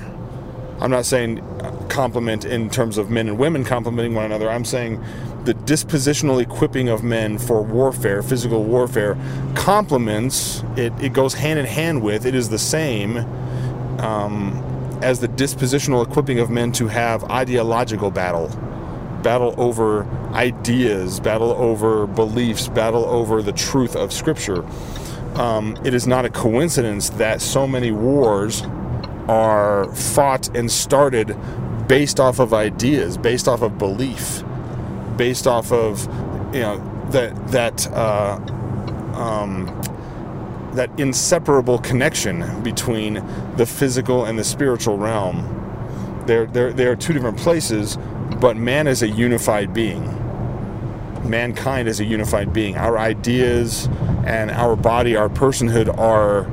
I'm 0.79 0.91
not 0.91 1.05
saying 1.05 1.43
complement 1.89 2.45
in 2.45 2.69
terms 2.69 2.97
of 2.97 3.09
men 3.09 3.27
and 3.27 3.37
women 3.37 3.65
complementing 3.65 4.15
one 4.15 4.25
another. 4.25 4.49
I'm 4.49 4.63
saying 4.63 5.03
the 5.43 5.53
dispositional 5.53 6.41
equipping 6.41 6.87
of 6.89 7.03
men 7.03 7.37
for 7.37 7.61
warfare, 7.61 8.21
physical 8.21 8.63
warfare, 8.63 9.17
complements 9.55 10.63
it. 10.77 10.93
It 11.01 11.13
goes 11.13 11.33
hand 11.33 11.59
in 11.59 11.65
hand 11.65 12.01
with. 12.01 12.25
It 12.25 12.35
is 12.35 12.49
the 12.49 12.59
same 12.59 13.17
um, 13.99 14.63
as 15.01 15.19
the 15.19 15.27
dispositional 15.27 16.05
equipping 16.05 16.39
of 16.39 16.49
men 16.49 16.71
to 16.73 16.87
have 16.87 17.23
ideological 17.25 18.11
battle, 18.11 18.49
battle 19.23 19.53
over 19.57 20.05
ideas, 20.33 21.19
battle 21.19 21.51
over 21.51 22.07
beliefs, 22.07 22.67
battle 22.69 23.05
over 23.05 23.41
the 23.41 23.51
truth 23.51 23.95
of 23.95 24.13
Scripture. 24.13 24.65
Um, 25.35 25.77
it 25.85 25.93
is 25.93 26.07
not 26.07 26.25
a 26.25 26.29
coincidence 26.29 27.09
that 27.11 27.41
so 27.41 27.67
many 27.67 27.91
wars 27.91 28.63
are 29.27 29.93
fought 29.93 30.55
and 30.55 30.71
started 30.71 31.37
based 31.87 32.19
off 32.19 32.39
of 32.39 32.53
ideas, 32.53 33.17
based 33.17 33.47
off 33.47 33.61
of 33.61 33.77
belief, 33.77 34.43
based 35.17 35.47
off 35.47 35.71
of 35.71 36.05
you 36.53 36.61
know 36.61 36.77
that 37.11 37.47
that 37.49 37.87
uh, 37.91 38.39
um, 39.15 39.65
that 40.73 40.89
inseparable 40.99 41.79
connection 41.79 42.61
between 42.63 43.23
the 43.57 43.65
physical 43.65 44.25
and 44.25 44.37
the 44.37 44.43
spiritual 44.43 44.97
realm. 44.97 45.55
They're, 46.25 46.45
they're, 46.45 46.71
they 46.71 46.85
are 46.85 46.95
two 46.95 47.13
different 47.13 47.37
places, 47.37 47.97
but 48.39 48.57
man 48.57 48.87
is 48.87 49.01
a 49.01 49.07
unified 49.07 49.73
being. 49.73 50.03
Mankind 51.29 51.87
is 51.87 51.99
a 51.99 52.05
unified 52.05 52.53
being. 52.53 52.77
Our 52.77 52.97
ideas 52.97 53.87
and 54.25 54.49
our 54.51 54.75
body, 54.75 55.15
our 55.15 55.29
personhood 55.29 55.95
are 55.97 56.45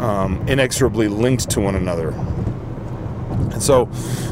um, 0.00 0.42
inexorably 0.48 1.08
linked 1.08 1.50
to 1.50 1.60
one 1.60 1.74
another. 1.74 2.10
And 3.52 3.62
so, 3.62 3.84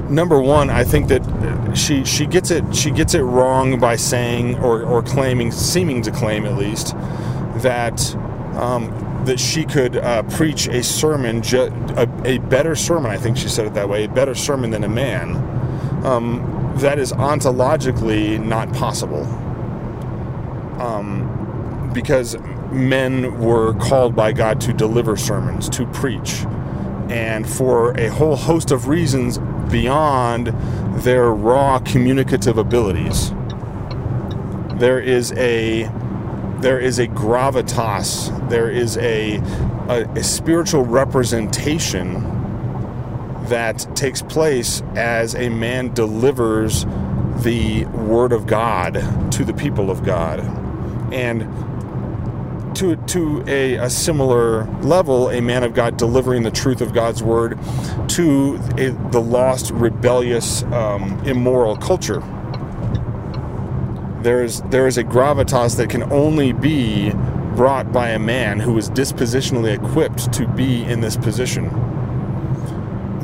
number 0.08 0.40
one, 0.40 0.70
I 0.70 0.84
think 0.84 1.08
that 1.08 1.76
she 1.76 2.04
she 2.04 2.26
gets 2.26 2.50
it 2.50 2.74
she 2.74 2.90
gets 2.90 3.14
it 3.14 3.22
wrong 3.22 3.78
by 3.78 3.96
saying 3.96 4.56
or, 4.58 4.82
or 4.82 5.02
claiming, 5.02 5.52
seeming 5.52 6.02
to 6.02 6.10
claim 6.10 6.46
at 6.46 6.56
least, 6.56 6.94
that 7.62 8.14
um, 8.56 9.22
that 9.24 9.38
she 9.38 9.64
could 9.64 9.96
uh, 9.96 10.22
preach 10.24 10.66
a 10.68 10.82
sermon, 10.82 11.42
ju- 11.42 11.72
a, 11.96 12.08
a, 12.24 12.38
better 12.38 12.74
sermon. 12.74 13.10
I 13.10 13.18
think 13.18 13.36
she 13.36 13.48
said 13.48 13.66
it 13.66 13.74
that 13.74 13.88
way, 13.88 14.04
a 14.04 14.08
better 14.08 14.34
sermon 14.34 14.70
than 14.70 14.82
a 14.82 14.88
man. 14.88 15.36
Um, 16.04 16.49
that 16.76 16.98
is 16.98 17.12
ontologically 17.12 18.42
not 18.42 18.72
possible. 18.72 19.24
Um, 20.80 21.90
because 21.92 22.38
men 22.70 23.38
were 23.40 23.74
called 23.74 24.14
by 24.14 24.32
God 24.32 24.60
to 24.62 24.72
deliver 24.72 25.16
sermons, 25.16 25.68
to 25.70 25.86
preach 25.86 26.44
and 27.10 27.48
for 27.48 27.90
a 27.98 28.08
whole 28.08 28.36
host 28.36 28.70
of 28.70 28.86
reasons 28.86 29.38
beyond 29.70 30.46
their 31.02 31.32
raw 31.32 31.80
communicative 31.80 32.56
abilities. 32.56 33.30
There 34.78 35.00
is 35.00 35.32
a 35.32 35.90
there 36.60 36.78
is 36.78 36.98
a 36.98 37.06
gravitas, 37.08 38.48
there 38.50 38.70
is 38.70 38.98
a, 38.98 39.38
a, 39.88 40.04
a 40.14 40.22
spiritual 40.22 40.84
representation 40.84 42.16
that 43.50 43.86
takes 43.94 44.22
place 44.22 44.82
as 44.96 45.34
a 45.34 45.50
man 45.50 45.92
delivers 45.92 46.86
the 47.42 47.84
word 47.86 48.32
of 48.32 48.46
God 48.46 48.94
to 49.32 49.44
the 49.44 49.52
people 49.52 49.90
of 49.90 50.04
God. 50.04 50.40
And 51.12 51.42
to 52.76 52.96
to 52.96 53.44
a, 53.48 53.74
a, 53.74 53.90
similar 53.90 54.64
level, 54.80 55.28
a 55.30 55.40
man 55.40 55.64
of 55.64 55.74
God 55.74 55.96
delivering 55.96 56.44
the 56.44 56.50
truth 56.50 56.80
of 56.80 56.94
God's 56.94 57.22
word 57.22 57.58
to 58.10 58.60
a, 58.78 58.90
the 59.10 59.20
lost, 59.20 59.72
rebellious, 59.72 60.62
um, 60.64 61.20
immoral 61.26 61.76
culture. 61.76 62.20
There 64.22 64.44
is 64.44 64.62
there 64.70 64.86
is 64.86 64.98
a 64.98 65.04
gravitas 65.04 65.76
that 65.76 65.90
can 65.90 66.04
only 66.12 66.52
be 66.52 67.10
brought 67.56 67.92
by 67.92 68.10
a 68.10 68.18
man 68.18 68.60
who 68.60 68.78
is 68.78 68.88
dispositionally 68.90 69.74
equipped 69.74 70.32
to 70.34 70.46
be 70.46 70.84
in 70.84 71.00
this 71.00 71.16
position. 71.16 71.68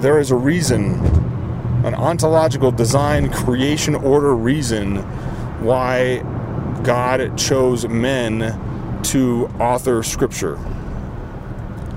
There 0.07 0.21
is 0.21 0.31
a 0.31 0.37
reason, 0.37 1.05
an 1.85 1.97
ontological 1.97 2.71
design, 2.71 3.29
creation 3.29 3.97
order 3.97 4.37
reason 4.37 4.99
why 5.65 6.19
God 6.85 7.37
chose 7.37 7.89
men 7.89 9.01
to 9.03 9.49
author 9.59 10.05
scripture, 10.05 10.61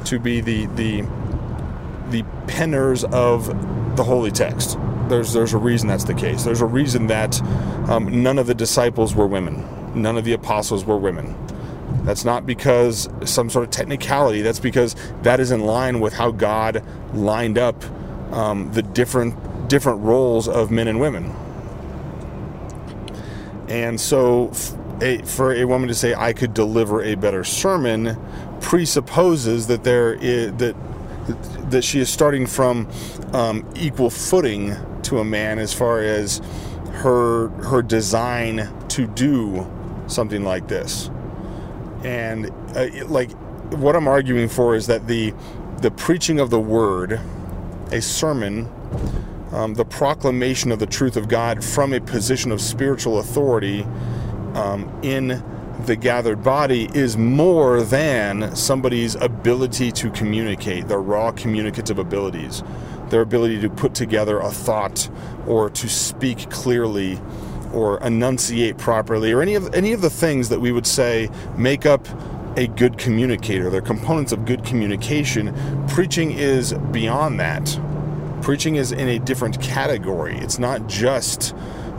to 0.05 0.17
be 0.17 0.41
the 0.41 0.65
the 0.65 1.01
the 2.09 2.23
penners 2.47 3.03
of 3.13 3.45
the 3.95 4.03
holy 4.03 4.31
text. 4.31 4.79
There's 5.07 5.31
there's 5.31 5.53
a 5.53 5.59
reason 5.59 5.87
that's 5.87 6.05
the 6.05 6.15
case. 6.15 6.43
There's 6.45 6.61
a 6.61 6.65
reason 6.65 7.05
that 7.07 7.39
um, 7.87 8.23
none 8.23 8.39
of 8.39 8.47
the 8.47 8.55
disciples 8.55 9.13
were 9.13 9.27
women. 9.27 9.63
None 9.93 10.17
of 10.17 10.25
the 10.25 10.33
apostles 10.33 10.83
were 10.83 10.97
women. 10.97 11.35
That's 12.05 12.25
not 12.25 12.47
because 12.47 13.07
some 13.23 13.51
sort 13.51 13.65
of 13.65 13.69
technicality. 13.69 14.41
That's 14.41 14.59
because 14.59 14.95
that 15.21 15.39
is 15.39 15.51
in 15.51 15.59
line 15.59 15.99
with 15.99 16.13
how 16.13 16.31
God 16.31 16.83
lined 17.13 17.59
up 17.59 17.83
um, 18.31 18.71
the 18.73 18.81
different 18.81 19.69
different 19.69 20.01
roles 20.01 20.47
of 20.47 20.71
men 20.71 20.87
and 20.87 20.99
women. 20.99 21.35
And 23.67 23.99
so, 23.99 24.51
for 25.25 25.53
a 25.53 25.65
woman 25.65 25.87
to 25.87 25.93
say 25.93 26.13
I 26.13 26.33
could 26.33 26.53
deliver 26.53 27.03
a 27.03 27.15
better 27.15 27.43
sermon 27.43 28.17
presupposes 28.61 29.67
that 29.67 29.83
there 29.83 30.13
is 30.13 30.53
that 30.53 30.75
that 31.71 31.83
she 31.83 31.99
is 31.99 32.09
starting 32.09 32.47
from 32.47 32.89
um, 33.33 33.67
equal 33.75 34.09
footing 34.09 34.75
to 35.03 35.19
a 35.19 35.23
man 35.23 35.59
as 35.59 35.73
far 35.73 35.99
as 35.99 36.41
her 36.93 37.49
her 37.63 37.81
design 37.81 38.69
to 38.89 39.07
do 39.07 39.69
something 40.07 40.43
like 40.43 40.67
this 40.67 41.11
and 42.03 42.49
uh, 42.75 42.87
like 43.07 43.31
what 43.73 43.95
I'm 43.95 44.07
arguing 44.07 44.49
for 44.49 44.75
is 44.75 44.87
that 44.87 45.07
the 45.07 45.33
the 45.81 45.91
preaching 45.91 46.39
of 46.39 46.49
the 46.49 46.59
word 46.59 47.19
a 47.91 48.01
sermon 48.01 48.67
um, 49.51 49.73
the 49.73 49.85
proclamation 49.85 50.71
of 50.71 50.79
the 50.79 50.85
truth 50.85 51.17
of 51.17 51.27
God 51.27 51.63
from 51.63 51.93
a 51.93 51.99
position 51.99 52.51
of 52.51 52.61
spiritual 52.61 53.19
authority 53.19 53.83
um, 54.53 54.91
in 55.01 55.43
the 55.85 55.95
gathered 55.95 56.43
body 56.43 56.89
is 56.93 57.17
more 57.17 57.81
than 57.81 58.55
somebody's 58.55 59.15
ability 59.15 59.91
to 59.93 60.11
communicate, 60.11 60.87
their 60.87 61.01
raw 61.01 61.31
communicative 61.31 61.97
abilities, 61.97 62.61
their 63.09 63.21
ability 63.21 63.59
to 63.61 63.69
put 63.69 63.95
together 63.95 64.39
a 64.39 64.51
thought 64.51 65.09
or 65.47 65.69
to 65.69 65.89
speak 65.89 66.49
clearly 66.49 67.19
or 67.73 67.99
enunciate 68.03 68.77
properly 68.77 69.31
or 69.31 69.41
any 69.41 69.55
of 69.55 69.73
any 69.73 69.93
of 69.93 70.01
the 70.01 70.09
things 70.09 70.49
that 70.49 70.59
we 70.59 70.71
would 70.71 70.87
say 70.87 71.29
make 71.55 71.85
up 71.85 72.07
a 72.59 72.67
good 72.67 72.97
communicator. 72.97 73.69
They're 73.69 73.79
components 73.79 74.33
of 74.33 74.43
good 74.43 74.65
communication. 74.65 75.55
Preaching 75.87 76.31
is 76.31 76.73
beyond 76.91 77.39
that. 77.39 77.79
Preaching 78.41 78.75
is 78.75 78.91
in 78.91 79.07
a 79.07 79.17
different 79.17 79.61
category. 79.61 80.37
It's 80.39 80.59
not 80.59 80.85
just 80.87 81.55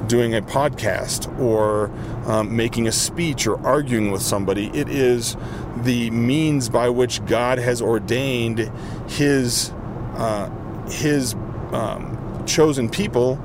doing 0.06 0.34
a 0.34 0.42
podcast 0.42 1.34
or 1.40 1.90
um, 2.26 2.54
making 2.54 2.86
a 2.86 2.92
speech 2.92 3.46
or 3.46 3.58
arguing 3.66 4.10
with 4.10 4.20
somebody. 4.20 4.66
It 4.74 4.90
is 4.90 5.34
the 5.78 6.10
means 6.10 6.68
by 6.68 6.90
which 6.90 7.24
God 7.24 7.58
has 7.58 7.80
ordained 7.80 8.70
His 9.08 9.70
uh, 10.16 10.50
His 10.88 11.32
um, 11.72 12.42
chosen 12.46 12.90
people 12.90 13.42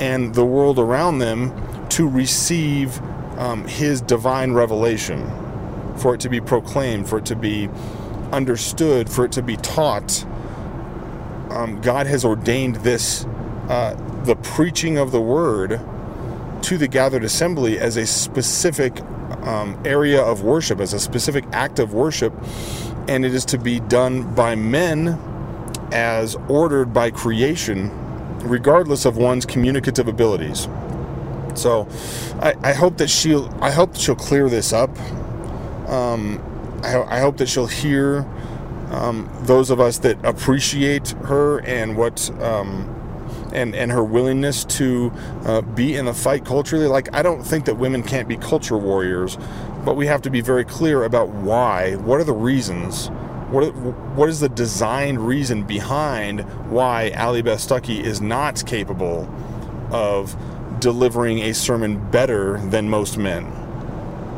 and 0.00 0.34
the 0.34 0.44
world 0.44 0.80
around 0.80 1.18
them 1.18 1.52
to 1.90 2.08
receive 2.08 3.00
um, 3.38 3.64
His 3.68 4.00
divine 4.00 4.52
revelation, 4.52 5.20
for 5.98 6.14
it 6.14 6.20
to 6.20 6.28
be 6.28 6.40
proclaimed, 6.40 7.08
for 7.08 7.18
it 7.18 7.26
to 7.26 7.36
be 7.36 7.68
understood, 8.32 9.10
for 9.10 9.24
it 9.24 9.32
to 9.32 9.42
be 9.42 9.56
taught. 9.56 10.24
Um, 11.50 11.80
God 11.80 12.06
has 12.06 12.24
ordained 12.24 12.76
this, 12.76 13.24
uh, 13.68 13.94
the 14.24 14.36
preaching 14.36 14.98
of 14.98 15.12
the 15.12 15.20
word 15.20 15.80
to 16.62 16.78
the 16.78 16.88
gathered 16.88 17.24
assembly 17.24 17.78
as 17.78 17.96
a 17.96 18.06
specific 18.06 19.00
um, 19.42 19.80
area 19.84 20.20
of 20.20 20.42
worship, 20.42 20.80
as 20.80 20.92
a 20.92 21.00
specific 21.00 21.44
act 21.52 21.78
of 21.78 21.94
worship, 21.94 22.32
and 23.08 23.24
it 23.24 23.34
is 23.34 23.44
to 23.46 23.58
be 23.58 23.80
done 23.80 24.34
by 24.34 24.54
men 24.54 25.18
as 25.92 26.36
ordered 26.48 26.92
by 26.92 27.10
creation, 27.10 27.90
regardless 28.40 29.04
of 29.04 29.16
one's 29.16 29.46
communicative 29.46 30.08
abilities. 30.08 30.68
So, 31.54 31.88
I, 32.40 32.54
I 32.62 32.72
hope 32.74 32.98
that 32.98 33.08
she'll. 33.08 33.52
I 33.62 33.70
hope 33.70 33.96
she'll 33.96 34.16
clear 34.16 34.48
this 34.48 34.72
up. 34.72 34.90
Um, 35.86 36.42
I, 36.82 37.02
I, 37.02 37.20
hope 37.20 37.36
that 37.38 37.48
she'll 37.48 37.66
hear 37.66 38.26
um, 38.90 39.30
those 39.42 39.70
of 39.70 39.80
us 39.80 39.98
that 39.98 40.22
appreciate 40.24 41.10
her 41.10 41.60
and 41.60 41.96
what 41.96 42.30
um, 42.42 42.92
and 43.52 43.74
and 43.74 43.90
her 43.92 44.04
willingness 44.04 44.64
to 44.64 45.12
uh, 45.44 45.60
be 45.62 45.96
in 45.96 46.06
the 46.06 46.14
fight 46.14 46.44
culturally. 46.44 46.86
Like 46.86 47.12
I 47.14 47.22
don't 47.22 47.42
think 47.42 47.64
that 47.66 47.76
women 47.76 48.02
can't 48.02 48.28
be 48.28 48.36
culture 48.36 48.76
warriors, 48.76 49.38
but 49.84 49.96
we 49.96 50.06
have 50.06 50.22
to 50.22 50.30
be 50.30 50.40
very 50.40 50.64
clear 50.64 51.04
about 51.04 51.28
why. 51.28 51.96
What 51.96 52.20
are 52.20 52.24
the 52.24 52.34
reasons? 52.34 53.08
What 53.50 53.74
what 53.74 54.28
is 54.28 54.40
the 54.40 54.48
designed 54.48 55.24
reason 55.26 55.62
behind 55.62 56.40
why 56.70 57.10
Allie 57.10 57.42
Beth 57.42 57.60
Stuckey 57.60 58.02
is 58.02 58.20
not 58.20 58.66
capable 58.66 59.28
of 59.90 60.36
delivering 60.80 61.38
a 61.38 61.54
sermon 61.54 62.10
better 62.10 62.58
than 62.58 62.88
most 62.88 63.16
men. 63.16 63.65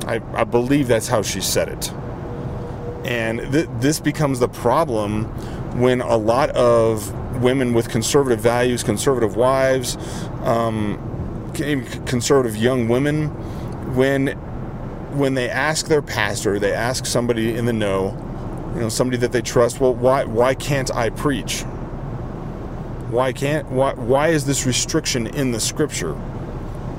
I, 0.09 0.23
I 0.33 0.45
believe 0.45 0.89
that's 0.89 1.07
how 1.07 1.23
she 1.23 1.41
said 1.41 1.69
it. 1.69 1.93
And 3.05 3.53
th- 3.53 3.69
this 3.79 4.01
becomes 4.01 4.39
the 4.41 4.49
problem 4.49 5.25
when 5.79 6.01
a 6.01 6.17
lot 6.17 6.51
of 6.51 7.13
women 7.43 7.75
with 7.75 7.91
conservative 7.91 8.41
values, 8.41 8.83
conservative 8.83 9.37
wives, 9.37 9.97
um, 10.43 11.53
conservative 12.07 12.57
young 12.57 12.89
women, 12.89 13.29
when 13.95 14.29
when 15.13 15.35
they 15.35 15.49
ask 15.49 15.87
their 15.87 16.03
pastor, 16.03 16.59
they 16.59 16.73
ask 16.73 17.07
somebody 17.07 17.55
in 17.55 17.65
the 17.65 17.73
know, 17.73 18.17
you 18.75 18.81
know, 18.81 18.89
somebody 18.89 19.17
that 19.19 19.33
they 19.33 19.43
trust, 19.43 19.81
well, 19.81 19.95
why 19.95 20.25
why 20.25 20.55
can't 20.55 20.95
I 20.95 21.11
preach? 21.11 21.63
Why 23.11 23.33
can't 23.33 23.71
why 23.71 23.95
why 23.95 24.29
is 24.29 24.47
this 24.47 24.67
restriction 24.67 25.27
in 25.27 25.53
the 25.53 25.61
scripture? 25.61 26.17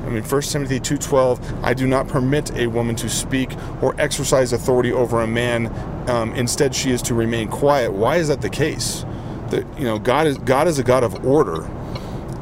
I 0.05 0.09
mean, 0.09 0.23
1 0.23 0.41
Timothy 0.51 0.79
2:12, 0.79 1.39
I 1.63 1.73
do 1.73 1.87
not 1.87 2.07
permit 2.07 2.51
a 2.57 2.67
woman 2.67 2.95
to 2.97 3.09
speak 3.09 3.51
or 3.81 3.95
exercise 3.99 4.53
authority 4.53 4.91
over 4.91 5.21
a 5.21 5.27
man. 5.27 5.71
Um, 6.07 6.33
instead, 6.33 6.73
she 6.73 6.91
is 6.91 7.01
to 7.03 7.13
remain 7.13 7.47
quiet. 7.47 7.93
Why 7.93 8.17
is 8.17 8.27
that 8.29 8.41
the 8.41 8.49
case? 8.49 9.05
That 9.49 9.65
you 9.77 9.85
know, 9.85 9.99
God 9.99 10.27
is 10.27 10.37
God 10.39 10.67
is 10.67 10.79
a 10.79 10.83
God 10.83 11.03
of 11.03 11.25
order, 11.25 11.69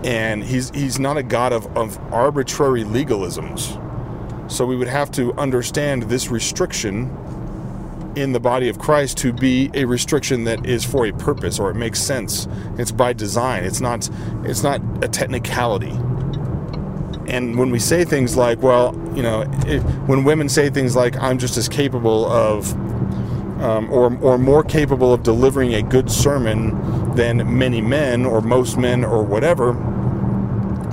and 0.04 0.44
He's 0.44 0.70
He's 0.72 1.00
not 1.00 1.18
a 1.18 1.24
God 1.24 1.52
of, 1.54 1.66
of 1.76 1.98
arbitrary 2.14 2.84
legalisms. 2.84 3.82
So 4.50 4.66
we 4.66 4.78
would 4.78 4.88
have 4.88 5.12
to 5.12 5.34
understand 5.34 6.04
this 6.04 6.30
restriction 6.30 7.12
in 8.18 8.32
the 8.32 8.40
body 8.40 8.68
of 8.68 8.80
Christ 8.80 9.18
to 9.20 9.32
be 9.32 9.70
a 9.74 9.86
restriction 9.86 10.46
that 10.46 10.66
is 10.66 10.84
for 10.84 11.06
a 11.06 11.12
purpose 11.12 11.60
or 11.60 11.70
it 11.70 11.76
makes 11.76 12.00
sense. 12.00 12.48
It's 12.78 12.92
by 12.92 13.14
design. 13.14 13.64
It's 13.64 13.80
not 13.80 14.10
it's 14.44 14.64
not 14.64 14.82
a 15.04 15.08
technicality. 15.08 15.94
And 17.28 17.58
when 17.58 17.72
we 17.72 17.80
say 17.80 18.06
things 18.06 18.36
like, 18.38 18.62
well, 18.62 18.96
you 19.16 19.22
know, 19.22 19.42
it, 19.66 19.80
when 20.08 20.24
women 20.24 20.48
say 20.50 20.70
things 20.70 20.96
like, 20.96 21.18
I'm 21.18 21.38
just 21.38 21.58
as 21.58 21.68
capable 21.68 22.26
of, 22.26 22.72
um, 23.62 23.92
or, 23.92 24.16
or 24.20 24.38
more 24.38 24.64
capable 24.64 25.14
of 25.14 25.24
delivering 25.24 25.74
a 25.74 25.82
good 25.82 26.10
sermon 26.10 27.16
than 27.16 27.58
many 27.58 27.82
men 27.82 28.26
or 28.26 28.42
most 28.42 28.78
men 28.78 29.04
or 29.04 29.24
whatever, 29.24 29.74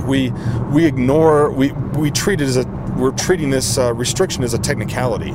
we 0.05 0.31
we 0.71 0.85
ignore 0.85 1.51
we 1.51 1.71
we 1.97 2.11
treat 2.11 2.41
it 2.41 2.45
as 2.45 2.57
a 2.57 2.65
we're 2.97 3.11
treating 3.11 3.49
this 3.49 3.77
uh, 3.77 3.93
restriction 3.93 4.43
as 4.43 4.53
a 4.53 4.57
technicality, 4.59 5.33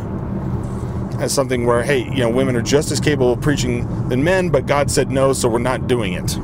as 1.19 1.33
something 1.33 1.67
where 1.67 1.83
hey, 1.83 2.05
you 2.05 2.19
know, 2.21 2.31
women 2.31 2.57
are 2.57 2.63
just 2.63 2.91
as 2.91 3.01
capable 3.01 3.33
of 3.33 3.41
preaching 3.41 4.09
than 4.09 4.25
men, 4.25 4.49
but 4.49 4.67
God 4.67 4.91
said 4.91 5.11
no, 5.11 5.33
so 5.33 5.49
we're 5.49 5.59
not 5.59 5.87
doing 5.87 6.15
it. 6.15 6.37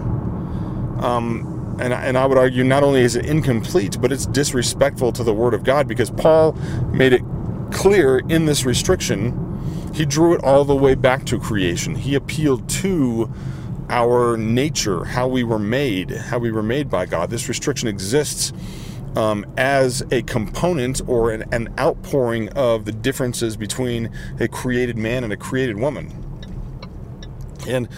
Um, 1.02 1.55
and, 1.78 1.92
and 1.92 2.16
I 2.16 2.26
would 2.26 2.38
argue 2.38 2.64
not 2.64 2.82
only 2.82 3.00
is 3.00 3.16
it 3.16 3.26
incomplete, 3.26 4.00
but 4.00 4.12
it's 4.12 4.26
disrespectful 4.26 5.12
to 5.12 5.24
the 5.24 5.34
Word 5.34 5.54
of 5.54 5.64
God 5.64 5.86
because 5.86 6.10
Paul 6.10 6.52
made 6.92 7.12
it 7.12 7.22
clear 7.70 8.18
in 8.28 8.46
this 8.46 8.64
restriction. 8.64 9.42
He 9.94 10.04
drew 10.04 10.34
it 10.34 10.42
all 10.44 10.64
the 10.64 10.76
way 10.76 10.94
back 10.94 11.24
to 11.26 11.38
creation. 11.38 11.94
He 11.94 12.14
appealed 12.14 12.68
to 12.68 13.32
our 13.88 14.36
nature, 14.36 15.04
how 15.04 15.28
we 15.28 15.44
were 15.44 15.58
made, 15.58 16.10
how 16.10 16.38
we 16.38 16.50
were 16.50 16.62
made 16.62 16.90
by 16.90 17.06
God. 17.06 17.30
This 17.30 17.48
restriction 17.48 17.88
exists 17.88 18.52
um, 19.14 19.46
as 19.56 20.02
a 20.10 20.22
component 20.22 21.00
or 21.08 21.30
an, 21.30 21.44
an 21.52 21.72
outpouring 21.78 22.48
of 22.50 22.84
the 22.84 22.92
differences 22.92 23.56
between 23.56 24.10
a 24.40 24.48
created 24.48 24.98
man 24.98 25.24
and 25.24 25.32
a 25.32 25.36
created 25.36 25.78
woman. 25.78 26.25
And 27.66 27.88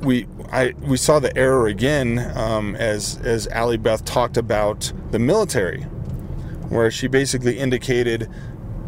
we 0.00 0.26
I 0.50 0.74
we 0.80 0.96
saw 0.96 1.18
the 1.18 1.36
error 1.36 1.66
again 1.66 2.18
um, 2.36 2.76
as 2.76 3.18
as 3.18 3.46
Allie 3.48 3.76
Beth 3.76 4.04
talked 4.04 4.36
about 4.36 4.92
the 5.10 5.18
military, 5.18 5.82
where 6.68 6.90
she 6.90 7.06
basically 7.06 7.58
indicated, 7.58 8.30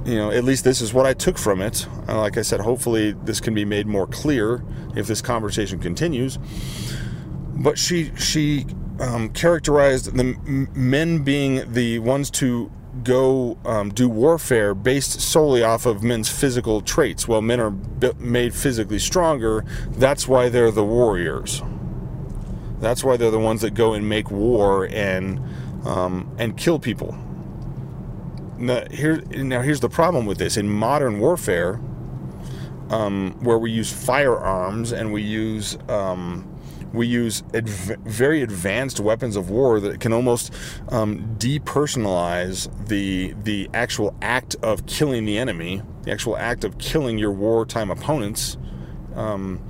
you 0.05 0.17
know, 0.17 0.31
at 0.31 0.45
least 0.45 0.65
this 0.65 0.81
is 0.81 0.93
what 0.93 1.07
I 1.07 1.15
took 1.15 1.39
from 1.39 1.61
it. 1.61 1.87
Uh, 2.09 2.21
like 2.21 2.37
I 2.37 2.43
said, 2.43 2.61
hopefully 2.61 3.13
this 3.25 3.41
can 3.41 3.55
be 3.55 3.65
made 3.65 3.87
more 3.87 4.07
clear 4.07 4.65
if 4.97 5.07
this 5.07 5.23
conversation 5.23 5.79
continues. 5.79 6.39
But 7.57 7.79
she 7.79 8.13
she 8.17 8.67
um, 9.01 9.31
characterized 9.31 10.17
the 10.17 10.37
men 10.75 11.23
being 11.25 11.73
the 11.73 11.99
ones 12.01 12.31
to 12.33 12.71
go 13.05 13.59
um, 13.65 13.91
do 13.91 14.09
warfare 14.09 14.75
based 14.75 15.21
solely 15.21 15.63
off 15.63 15.87
of 15.87 16.03
men's 16.03 16.29
physical 16.29 16.81
traits. 16.81 17.27
Well, 17.29 17.43
men 17.43 17.61
are 17.61 17.71
b- 17.71 18.13
made 18.19 18.55
physically 18.55 18.99
stronger. 18.99 19.65
That's 19.91 20.27
why 20.29 20.49
they're 20.49 20.71
the 20.71 20.85
warriors. 20.85 21.63
That's 22.81 23.03
why 23.03 23.17
they're 23.17 23.31
the 23.31 23.39
ones 23.39 23.63
that 23.63 23.75
go 23.75 23.93
and 23.95 24.09
make 24.09 24.31
war 24.31 24.87
and 24.87 25.41
um, 25.85 26.35
and 26.39 26.57
kill 26.57 26.79
people. 26.79 27.17
Now, 28.59 28.85
here, 28.91 29.23
now 29.31 29.63
here's 29.63 29.81
the 29.81 29.89
problem 29.89 30.27
with 30.27 30.39
this. 30.39 30.57
In 30.57 30.69
modern 30.69 31.21
warfare, 31.21 31.81
um, 32.91 33.37
where 33.41 33.59
we 33.59 33.71
use 33.71 33.93
firearms 33.93 34.93
and 34.93 35.13
we 35.13 35.23
use 35.23 35.79
um, 35.89 36.58
we 36.93 37.07
use 37.07 37.43
adv- 37.55 37.99
very 38.05 38.43
advanced 38.43 39.01
weapons 39.01 39.37
of 39.37 39.51
war 39.51 39.81
that 39.81 40.01
can 40.01 40.13
almost 40.13 40.53
um, 40.89 41.37
depersonalize 41.39 42.69
the 42.89 43.35
the 43.43 43.69
actual 43.75 44.17
act 44.23 44.57
of 44.63 44.87
killing 44.87 45.25
the 45.25 45.39
enemy, 45.39 45.83
the 46.03 46.13
actual 46.13 46.37
act 46.37 46.65
of 46.65 46.79
killing 46.79 47.19
your 47.19 47.33
wartime 47.33 47.91
opponents. 47.91 48.57
Um, 49.15 49.61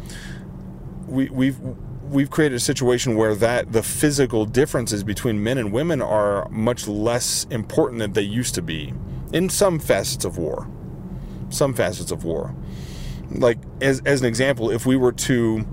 we, 1.07 1.29
we've 1.31 1.59
we've 2.03 2.31
created 2.31 2.57
a 2.57 2.61
situation 2.61 3.17
where 3.17 3.35
that 3.35 3.73
the 3.73 3.83
physical 3.83 4.45
differences 4.45 5.03
between 5.05 5.43
men 5.43 5.59
and 5.59 5.73
women 5.73 6.01
are 6.01 6.49
much 6.49 6.89
less 6.89 7.47
important 7.51 8.01
than 8.01 8.13
they 8.13 8.23
used 8.23 8.55
to 8.55 8.63
be 8.63 8.93
in 9.33 9.49
some 9.49 9.79
facets 9.79 10.25
of 10.25 10.39
war. 10.39 10.69
Some 11.51 11.75
facets 11.75 12.11
of 12.11 12.25
war. 12.25 12.55
Like 13.31 13.59
as 13.81 14.01
as 14.05 14.21
an 14.21 14.27
example, 14.27 14.71
if 14.71 14.87
we 14.87 14.97
were 14.97 15.13
to 15.13 15.67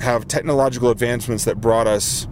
have 0.00 0.26
technological 0.28 0.90
advancements 0.90 1.44
that 1.44 1.60
brought 1.60 1.86
us 1.86 2.26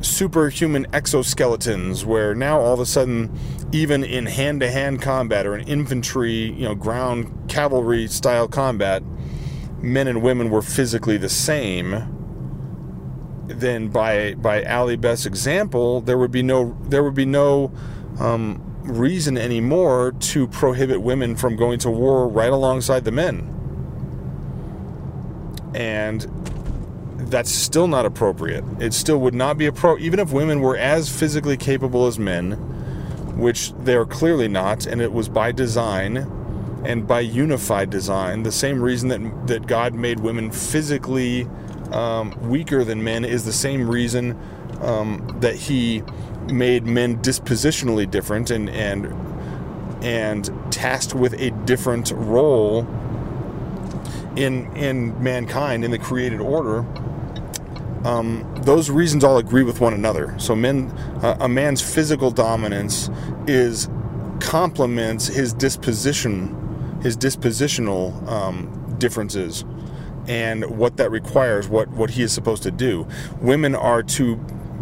superhuman 0.00 0.84
exoskeletons 0.86 2.04
where 2.04 2.34
now 2.34 2.60
all 2.60 2.74
of 2.74 2.80
a 2.80 2.86
sudden 2.86 3.36
even 3.72 4.04
in 4.04 4.26
hand-to-hand 4.26 5.02
combat 5.02 5.44
or 5.44 5.56
in 5.56 5.66
infantry 5.66 6.52
you 6.52 6.62
know 6.62 6.74
ground 6.74 7.48
cavalry 7.48 8.06
style 8.06 8.46
combat 8.46 9.02
men 9.82 10.06
and 10.06 10.22
women 10.22 10.50
were 10.50 10.62
physically 10.62 11.16
the 11.16 11.28
same 11.28 12.14
then 13.46 13.88
by 13.88 14.34
by 14.34 14.62
Allie 14.62 14.96
Beth's 14.96 15.26
example 15.26 16.00
there 16.00 16.18
would 16.18 16.30
be 16.30 16.42
no 16.42 16.76
there 16.82 17.02
would 17.02 17.14
be 17.14 17.26
no 17.26 17.72
um, 18.20 18.62
reason 18.82 19.36
anymore 19.36 20.12
to 20.18 20.48
prohibit 20.48 21.02
women 21.02 21.36
from 21.36 21.56
going 21.56 21.78
to 21.80 21.90
war 21.90 22.28
right 22.28 22.50
alongside 22.50 23.04
the 23.04 23.12
men. 23.12 23.54
And 25.74 26.37
that's 27.18 27.50
still 27.50 27.88
not 27.88 28.06
appropriate. 28.06 28.64
It 28.80 28.94
still 28.94 29.18
would 29.18 29.34
not 29.34 29.58
be 29.58 29.66
appropriate, 29.66 30.06
even 30.06 30.20
if 30.20 30.32
women 30.32 30.60
were 30.60 30.76
as 30.76 31.08
physically 31.08 31.56
capable 31.56 32.06
as 32.06 32.18
men, 32.18 32.52
which 33.36 33.72
they 33.74 33.94
are 33.94 34.06
clearly 34.06 34.48
not, 34.48 34.86
and 34.86 35.00
it 35.00 35.12
was 35.12 35.28
by 35.28 35.52
design 35.52 36.16
and 36.84 37.06
by 37.06 37.20
unified 37.20 37.90
design. 37.90 38.44
The 38.44 38.52
same 38.52 38.80
reason 38.80 39.08
that 39.08 39.46
that 39.48 39.66
God 39.66 39.94
made 39.94 40.20
women 40.20 40.50
physically 40.50 41.46
um, 41.92 42.34
weaker 42.48 42.84
than 42.84 43.02
men 43.02 43.24
is 43.24 43.44
the 43.44 43.52
same 43.52 43.88
reason 43.88 44.38
um, 44.80 45.36
that 45.40 45.56
He 45.56 46.02
made 46.46 46.86
men 46.86 47.18
dispositionally 47.18 48.10
different 48.10 48.50
and 48.50 48.70
and 48.70 49.06
and 50.04 50.50
tasked 50.72 51.14
with 51.14 51.34
a 51.40 51.50
different 51.66 52.12
role 52.12 52.86
in 54.38 54.74
in 54.76 55.22
mankind 55.22 55.84
in 55.84 55.90
the 55.90 55.98
created 55.98 56.40
order 56.40 56.86
um, 58.04 58.44
those 58.62 58.90
reasons 58.90 59.24
all 59.24 59.38
agree 59.38 59.62
with 59.62 59.80
one 59.80 59.92
another. 59.92 60.34
So, 60.38 60.54
men, 60.54 60.90
uh, 61.22 61.36
a 61.40 61.48
man's 61.48 61.82
physical 61.82 62.30
dominance 62.30 63.10
is 63.46 63.88
complements 64.40 65.26
his 65.26 65.52
disposition, 65.52 67.00
his 67.02 67.16
dispositional 67.16 68.26
um, 68.28 68.96
differences, 68.98 69.64
and 70.28 70.64
what 70.78 70.96
that 70.98 71.10
requires, 71.10 71.68
what 71.68 71.88
what 71.88 72.10
he 72.10 72.22
is 72.22 72.32
supposed 72.32 72.62
to 72.64 72.70
do. 72.70 73.06
Women 73.40 73.74
are 73.74 74.02
to 74.04 74.36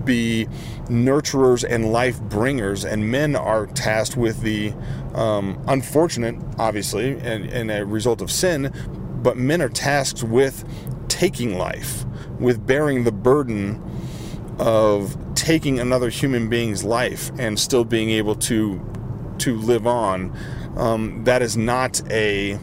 be 0.04 0.46
nurturers 0.84 1.64
and 1.68 1.92
life 1.92 2.20
bringers, 2.20 2.84
and 2.84 3.10
men 3.10 3.34
are 3.34 3.66
tasked 3.66 4.16
with 4.16 4.42
the 4.42 4.72
um, 5.14 5.60
unfortunate, 5.66 6.36
obviously, 6.58 7.18
and, 7.18 7.46
and 7.46 7.70
a 7.70 7.84
result 7.84 8.20
of 8.20 8.30
sin. 8.30 8.72
But 9.26 9.36
men 9.36 9.60
are 9.60 9.68
tasked 9.68 10.22
with 10.22 10.64
taking 11.08 11.58
life 11.58 12.04
with 12.38 12.64
bearing 12.64 13.02
the 13.02 13.10
burden 13.10 13.82
of 14.60 15.16
taking 15.34 15.80
another 15.80 16.10
human 16.10 16.48
being's 16.48 16.84
life 16.84 17.32
and 17.36 17.58
still 17.58 17.84
being 17.84 18.10
able 18.10 18.36
to 18.36 18.80
to 19.38 19.56
live 19.56 19.84
on. 19.84 20.32
Um, 20.76 21.24
that 21.24 21.42
is 21.42 21.56
not 21.56 22.00
a 22.08 22.56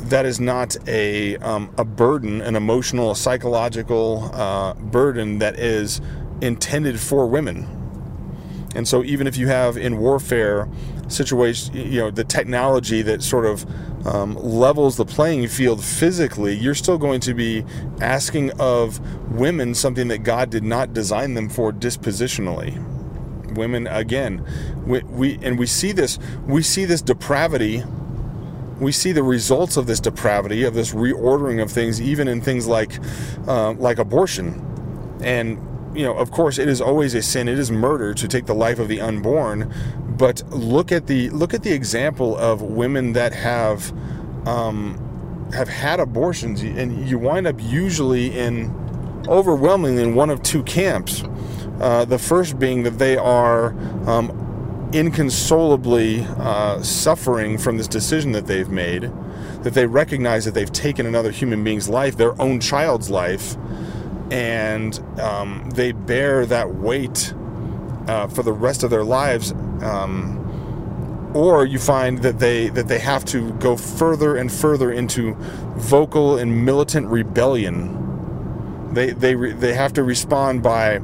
that 0.00 0.26
is 0.26 0.38
not 0.38 0.76
a 0.86 1.38
um, 1.38 1.72
a 1.78 1.86
burden, 1.86 2.42
an 2.42 2.54
emotional, 2.54 3.12
a 3.12 3.16
psychological 3.16 4.30
uh, 4.34 4.74
burden 4.74 5.38
that 5.38 5.58
is 5.58 6.02
intended 6.42 7.00
for 7.00 7.26
women. 7.26 7.78
And 8.74 8.86
so, 8.86 9.02
even 9.04 9.26
if 9.26 9.38
you 9.38 9.48
have 9.48 9.78
in 9.78 9.96
warfare 9.96 10.68
situation, 11.08 11.74
you 11.74 12.00
know, 12.00 12.10
the 12.10 12.24
technology 12.24 13.00
that 13.02 13.22
sort 13.22 13.46
of 13.46 13.66
um, 14.04 14.34
levels 14.34 14.96
the 14.96 15.04
playing 15.04 15.48
field 15.48 15.82
physically, 15.82 16.54
you're 16.54 16.74
still 16.74 16.98
going 16.98 17.20
to 17.20 17.34
be 17.34 17.64
asking 18.00 18.50
of 18.60 19.00
women 19.32 19.74
something 19.74 20.08
that 20.08 20.18
God 20.18 20.50
did 20.50 20.64
not 20.64 20.92
design 20.92 21.34
them 21.34 21.48
for 21.48 21.72
dispositionally. 21.72 22.76
Women, 23.54 23.86
again, 23.86 24.44
we, 24.86 25.02
we 25.02 25.38
and 25.42 25.58
we 25.58 25.66
see 25.66 25.92
this, 25.92 26.18
we 26.46 26.62
see 26.62 26.84
this 26.84 27.02
depravity 27.02 27.84
we 28.82 28.90
see 28.90 29.12
the 29.12 29.22
results 29.22 29.76
of 29.76 29.86
this 29.86 30.00
depravity, 30.00 30.64
of 30.64 30.74
this 30.74 30.92
reordering 30.92 31.62
of 31.62 31.70
things, 31.70 32.00
even 32.00 32.26
in 32.26 32.40
things 32.40 32.66
like 32.66 32.98
uh, 33.46 33.72
like 33.74 33.98
abortion. 33.98 34.60
And 35.22 35.58
you 35.96 36.04
know, 36.04 36.14
of 36.14 36.30
course, 36.30 36.58
it 36.58 36.68
is 36.68 36.80
always 36.80 37.14
a 37.14 37.22
sin. 37.22 37.48
It 37.48 37.58
is 37.58 37.70
murder 37.70 38.12
to 38.14 38.28
take 38.28 38.46
the 38.46 38.54
life 38.54 38.78
of 38.78 38.88
the 38.88 39.00
unborn. 39.00 39.72
But 40.22 40.40
look 40.50 40.92
at 40.92 41.08
the 41.08 41.30
look 41.30 41.52
at 41.52 41.64
the 41.64 41.72
example 41.72 42.36
of 42.36 42.62
women 42.62 43.14
that 43.14 43.32
have 43.32 43.92
um, 44.46 45.50
have 45.52 45.68
had 45.68 45.98
abortions, 45.98 46.62
and 46.62 47.08
you 47.08 47.18
wind 47.18 47.48
up 47.48 47.56
usually 47.58 48.38
in 48.38 48.70
overwhelmingly 49.26 50.00
in 50.00 50.14
one 50.14 50.30
of 50.30 50.40
two 50.44 50.62
camps. 50.62 51.24
Uh, 51.80 52.04
the 52.04 52.20
first 52.20 52.56
being 52.60 52.84
that 52.84 53.00
they 53.00 53.16
are 53.16 53.72
um, 54.08 54.90
inconsolably 54.92 56.24
uh, 56.38 56.80
suffering 56.82 57.58
from 57.58 57.76
this 57.76 57.88
decision 57.88 58.30
that 58.30 58.46
they've 58.46 58.70
made, 58.70 59.10
that 59.64 59.74
they 59.74 59.86
recognize 59.86 60.44
that 60.44 60.54
they've 60.54 60.70
taken 60.70 61.04
another 61.04 61.32
human 61.32 61.64
being's 61.64 61.88
life, 61.88 62.16
their 62.16 62.40
own 62.40 62.60
child's 62.60 63.10
life, 63.10 63.56
and 64.30 65.00
um, 65.18 65.68
they 65.74 65.90
bear 65.90 66.46
that 66.46 66.76
weight 66.76 67.34
uh, 68.06 68.28
for 68.28 68.44
the 68.44 68.52
rest 68.52 68.84
of 68.84 68.90
their 68.90 69.04
lives. 69.04 69.52
Um, 69.82 71.32
or 71.34 71.64
you 71.64 71.78
find 71.78 72.18
that 72.18 72.38
they 72.38 72.68
that 72.68 72.88
they 72.88 72.98
have 72.98 73.24
to 73.24 73.52
go 73.54 73.76
further 73.76 74.36
and 74.36 74.52
further 74.52 74.92
into 74.92 75.34
vocal 75.76 76.36
and 76.36 76.64
militant 76.64 77.06
rebellion. 77.08 77.98
They 78.92 79.10
they 79.10 79.34
re, 79.34 79.52
they 79.52 79.74
have 79.74 79.94
to 79.94 80.02
respond 80.02 80.62
by 80.62 81.00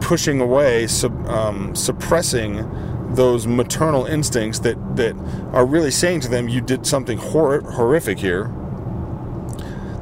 pushing 0.00 0.40
away, 0.40 0.86
sub, 0.86 1.26
um, 1.28 1.74
suppressing 1.74 2.68
those 3.14 3.46
maternal 3.46 4.06
instincts 4.06 4.60
that, 4.60 4.96
that 4.96 5.16
are 5.52 5.66
really 5.66 5.90
saying 5.90 6.20
to 6.20 6.28
them, 6.28 6.48
you 6.48 6.60
did 6.60 6.86
something 6.86 7.18
hor- 7.18 7.60
horrific 7.60 8.18
here. 8.18 8.52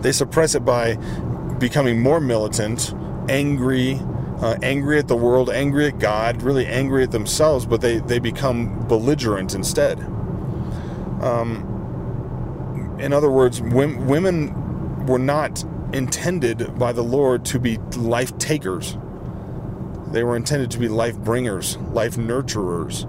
They 0.00 0.12
suppress 0.12 0.54
it 0.54 0.64
by 0.64 0.96
becoming 1.58 2.00
more 2.00 2.20
militant, 2.20 2.94
angry, 3.28 4.00
uh, 4.40 4.56
angry 4.62 4.98
at 4.98 5.08
the 5.08 5.16
world, 5.16 5.50
angry 5.50 5.86
at 5.86 5.98
God, 5.98 6.42
really 6.42 6.66
angry 6.66 7.02
at 7.02 7.10
themselves, 7.10 7.66
but 7.66 7.80
they, 7.80 7.98
they 7.98 8.18
become 8.18 8.86
belligerent 8.86 9.54
instead. 9.54 9.98
Um, 11.20 12.96
in 13.00 13.12
other 13.12 13.30
words, 13.30 13.60
women 13.60 15.06
were 15.06 15.18
not 15.18 15.64
intended 15.92 16.78
by 16.78 16.92
the 16.92 17.02
Lord 17.02 17.44
to 17.46 17.58
be 17.58 17.78
life 17.96 18.36
takers 18.38 18.96
they 20.12 20.24
were 20.24 20.36
intended 20.36 20.70
to 20.72 20.78
be 20.78 20.88
life 20.88 21.18
bringers, 21.18 21.76
life 21.76 22.16
nurturers. 22.16 23.06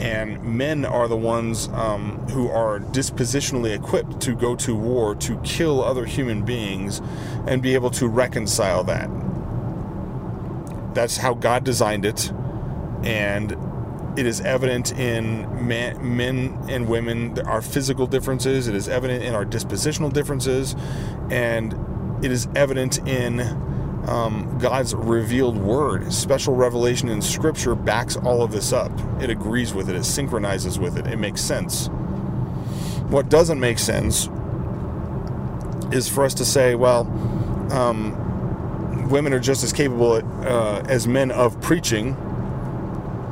And 0.00 0.42
men 0.44 0.84
are 0.84 1.08
the 1.08 1.16
ones 1.16 1.68
um, 1.68 2.18
who 2.28 2.48
are 2.50 2.78
dispositionally 2.78 3.74
equipped 3.74 4.20
to 4.22 4.34
go 4.34 4.54
to 4.56 4.76
war, 4.76 5.14
to 5.16 5.36
kill 5.38 5.82
other 5.82 6.04
human 6.04 6.44
beings, 6.44 7.00
and 7.46 7.62
be 7.62 7.74
able 7.74 7.90
to 7.90 8.06
reconcile 8.06 8.84
that. 8.84 9.10
That's 10.98 11.16
how 11.16 11.34
God 11.34 11.62
designed 11.62 12.04
it. 12.04 12.32
And 13.04 13.56
it 14.18 14.26
is 14.26 14.40
evident 14.40 14.90
in 14.98 15.68
man, 15.68 16.16
men 16.16 16.58
and 16.68 16.88
women, 16.88 17.38
our 17.46 17.62
physical 17.62 18.08
differences. 18.08 18.66
It 18.66 18.74
is 18.74 18.88
evident 18.88 19.22
in 19.22 19.32
our 19.32 19.44
dispositional 19.44 20.12
differences. 20.12 20.74
And 21.30 21.72
it 22.20 22.32
is 22.32 22.48
evident 22.56 22.98
in 23.06 23.38
um, 24.08 24.58
God's 24.58 24.92
revealed 24.92 25.56
word, 25.56 26.12
special 26.12 26.56
revelation 26.56 27.08
in 27.08 27.22
Scripture 27.22 27.76
backs 27.76 28.16
all 28.16 28.42
of 28.42 28.50
this 28.50 28.72
up. 28.72 28.90
It 29.22 29.30
agrees 29.30 29.72
with 29.72 29.88
it, 29.88 29.94
it 29.94 30.02
synchronizes 30.02 30.80
with 30.80 30.98
it, 30.98 31.06
it 31.06 31.20
makes 31.20 31.40
sense. 31.40 31.86
What 33.06 33.28
doesn't 33.28 33.60
make 33.60 33.78
sense 33.78 34.28
is 35.92 36.08
for 36.08 36.24
us 36.24 36.34
to 36.34 36.44
say, 36.44 36.74
well, 36.74 37.02
um, 37.70 38.27
women 39.10 39.32
are 39.32 39.40
just 39.40 39.64
as 39.64 39.72
capable 39.72 40.14
uh, 40.46 40.82
as 40.88 41.06
men 41.06 41.30
of 41.30 41.60
preaching. 41.60 42.16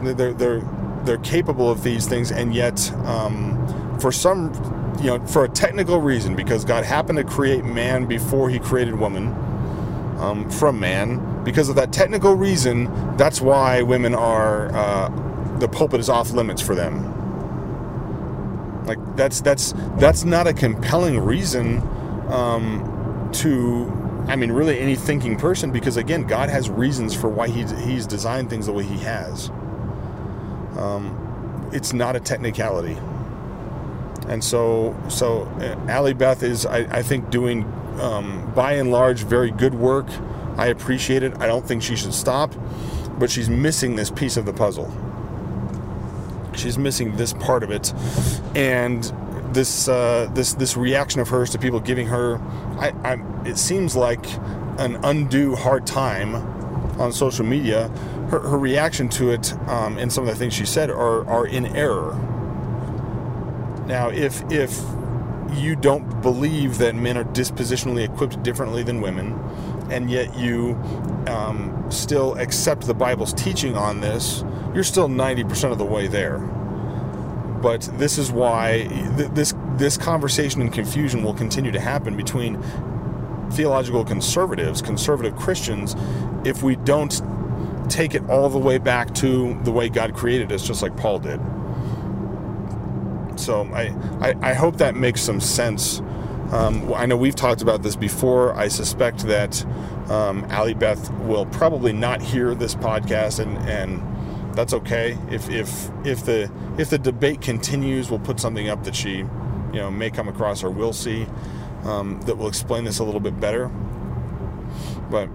They're, 0.03 0.33
they're, 0.33 0.61
they're 1.05 1.19
capable 1.19 1.71
of 1.71 1.83
these 1.83 2.07
things, 2.07 2.33
and 2.33 2.55
yet, 2.55 2.93
um, 3.05 3.99
for 3.99 4.13
some, 4.13 4.53
you 5.01 5.07
know, 5.07 5.27
for 5.27 5.45
a 5.45 5.49
technical 5.49 6.01
reason, 6.01 6.35
because 6.37 6.65
God 6.65 6.85
happened 6.85 7.19
to 7.19 7.25
create 7.25 7.65
man 7.65 8.07
before 8.07 8.51
he 8.51 8.59
created 8.59 8.95
woman 8.97 9.29
um, 10.19 10.51
from 10.51 10.81
man. 10.81 11.45
Because 11.45 11.69
of 11.69 11.77
that 11.77 11.93
technical 11.93 12.35
reason, 12.35 12.91
that's 13.17 13.41
why 13.41 13.83
women 13.83 14.15
are 14.15 14.75
uh, 14.75 15.59
the 15.59 15.69
pulpit 15.69 16.01
is 16.01 16.09
off 16.09 16.31
limits 16.33 16.61
for 16.61 16.75
them. 16.75 17.13
Like 18.87 18.99
that's 19.17 19.41
that's 19.41 19.73
that's 19.99 20.25
not 20.25 20.47
a 20.47 20.53
compelling 20.53 21.19
reason 21.21 21.79
um, 22.29 23.31
to. 23.35 23.96
I 24.27 24.37
mean, 24.37 24.51
really, 24.51 24.81
any 24.81 24.97
thinking 24.97 25.39
person, 25.39 25.71
because 25.71 25.97
again, 25.97 26.25
God 26.25 26.49
has 26.49 26.69
reasons 26.69 27.15
for 27.15 27.29
why 27.29 27.49
he, 27.49 27.65
He's 27.85 28.07
designed 28.07 28.51
things 28.51 28.67
the 28.67 28.73
way 28.73 28.85
He 28.85 28.99
has. 28.99 29.51
Um, 30.77 31.71
it's 31.73 31.93
not 31.93 32.17
a 32.17 32.21
technicality. 32.21 32.99
And 34.29 34.43
so, 34.43 34.97
so 35.09 35.43
uh, 35.61 35.91
Allie 35.91 36.15
Beth 36.15 36.43
is, 36.43 36.67
I, 36.67 36.79
I 36.99 37.03
think, 37.03 37.31
doing 37.31 37.63
um, 38.01 38.53
by 38.55 38.73
and 38.73 38.91
large, 38.91 39.23
very 39.23 39.51
good 39.51 39.75
work. 39.75 40.07
I 40.57 40.67
appreciate 40.67 41.23
it. 41.23 41.35
I 41.41 41.47
don't 41.47 41.67
think 41.67 41.83
she 41.83 41.97
should 41.97 42.15
stop, 42.15 42.53
but 43.19 43.31
she's 43.31 43.49
missing 43.49 43.95
this 43.95 44.11
piece 44.11 44.37
of 44.37 44.45
the 44.45 44.53
puzzle. 44.53 44.93
She's 46.55 46.79
missing 46.79 47.17
this 47.17 47.33
part 47.35 47.63
of 47.63 47.71
it, 47.71 47.93
and 48.57 49.05
this 49.53 49.89
uh, 49.89 50.29
this 50.33 50.55
this 50.55 50.77
reaction 50.77 51.21
of 51.21 51.29
hers 51.29 51.51
to 51.51 51.59
people 51.59 51.81
giving 51.81 52.07
her, 52.07 52.39
I, 52.79 52.93
I, 53.05 53.17
it 53.47 53.59
seems 53.59 53.97
like 53.97 54.27
an 54.79 54.97
undue 55.05 55.55
hard 55.55 55.87
time 55.87 56.35
on 57.01 57.13
social 57.13 57.45
media. 57.45 57.89
Her, 58.31 58.41
her 58.41 58.59
reaction 58.59 59.09
to 59.11 59.31
it 59.31 59.53
um, 59.69 59.99
and 59.99 60.13
some 60.13 60.25
of 60.25 60.29
the 60.29 60.37
things 60.37 60.55
she 60.55 60.67
said 60.67 60.91
are 60.91 61.27
are 61.29 61.47
in 61.47 61.67
error. 61.77 62.15
Now, 63.87 64.09
if 64.09 64.43
if 64.51 64.81
you 65.53 65.77
don't 65.77 66.23
believe 66.23 66.79
that 66.79 66.95
men 66.95 67.17
are 67.17 67.25
dispositionally 67.25 68.05
equipped 68.05 68.43
differently 68.43 68.83
than 68.83 69.01
women, 69.01 69.39
and 69.91 70.11
yet 70.11 70.37
you 70.37 70.73
um, 71.29 71.85
still 71.91 72.35
accept 72.35 72.87
the 72.87 72.95
Bible's 72.95 73.33
teaching 73.33 73.77
on 73.77 74.01
this, 74.01 74.45
you're 74.75 74.85
still 74.85 75.09
90% 75.09 75.71
of 75.71 75.79
the 75.79 75.85
way 75.85 76.07
there. 76.09 76.39
But 76.39 77.83
this 77.95 78.19
is 78.19 78.31
why 78.31 78.87
th- 79.17 79.31
this 79.31 79.55
this 79.77 79.97
conversation 79.97 80.61
and 80.63 80.73
confusion 80.73 81.23
will 81.23 81.35
continue 81.35 81.71
to 81.73 81.81
happen 81.81 82.17
between 82.17 82.63
theological 83.53 84.05
conservatives, 84.05 84.83
conservative 84.83 85.37
Christians, 85.37 85.95
if 86.45 86.63
we 86.63 86.77
don't 86.77 87.21
take 87.89 88.15
it 88.15 88.29
all 88.29 88.49
the 88.49 88.59
way 88.59 88.79
back 88.79 89.15
to 89.15 89.59
the 89.63 89.71
way 89.71 89.89
God 89.89 90.15
created 90.15 90.53
us, 90.53 90.67
just 90.67 90.83
like 90.83 90.97
Paul 90.97 91.19
did. 91.21 91.41
So 93.39 93.63
I, 93.73 93.95
I, 94.21 94.35
I 94.51 94.55
hope 94.55 94.79
that 94.79 94.97
makes 94.97 95.21
some 95.21 95.41
sense. 95.41 96.01
Um, 96.53 96.93
I 96.95 97.07
know 97.07 97.17
we've 97.17 97.35
talked 97.35 97.63
about 97.63 97.83
this 97.83 97.97
before. 97.97 98.55
I 98.55 98.69
suspect 98.69 99.21
that 99.27 99.65
um, 100.11 100.45
Allie 100.49 100.75
Beth 100.75 101.11
will 101.23 101.47
probably 101.47 101.93
not 101.93 102.23
hear 102.23 102.55
this 102.55 102.75
podcast, 102.75 103.41
and, 103.41 103.57
and 103.69 104.57
that's 104.57 104.73
okay. 104.73 105.19
If 105.31 105.51
if 105.51 105.91
if 106.05 106.25
the 106.25 106.51
if 106.79 106.89
the 106.91 106.99
debate 106.99 107.41
continues, 107.41 108.11
we'll 108.11 108.21
put 108.21 108.41
something 108.41 108.69
up 108.69 108.85
that 108.85 108.95
she, 108.95 109.19
you 109.19 109.27
know, 109.73 109.91
may 109.91 110.11
come 110.11 110.29
across 110.29 110.63
or 110.63 110.71
will 110.71 110.93
see 110.93 111.27
um, 111.85 112.21
that 112.23 112.37
will 112.37 112.49
explain 112.49 112.85
this 112.85 112.99
a 112.99 113.05
little 113.05 113.21
bit 113.21 113.39
better. 113.41 113.69
But 115.11 115.29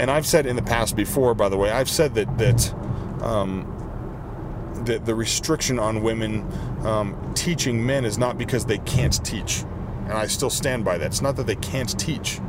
and 0.00 0.10
I've 0.10 0.26
said 0.26 0.46
in 0.46 0.56
the 0.56 0.62
past 0.62 0.96
before, 0.96 1.34
by 1.34 1.48
the 1.48 1.56
way, 1.56 1.70
I've 1.70 1.90
said 1.90 2.14
that 2.14 2.38
that 2.38 2.74
um, 3.22 3.74
the, 4.84 4.98
the 4.98 5.14
restriction 5.14 5.78
on 5.78 6.02
women 6.02 6.46
um, 6.86 7.32
teaching 7.34 7.84
men 7.84 8.04
is 8.04 8.18
not 8.18 8.38
because 8.38 8.64
they 8.64 8.78
can't 8.78 9.24
teach. 9.24 9.62
And 10.04 10.12
I 10.12 10.26
still 10.26 10.50
stand 10.50 10.84
by 10.84 10.98
that. 10.98 11.06
It's 11.06 11.20
not 11.20 11.36
that 11.36 11.46
they 11.46 11.56
can't 11.56 11.98
teach, 11.98 12.40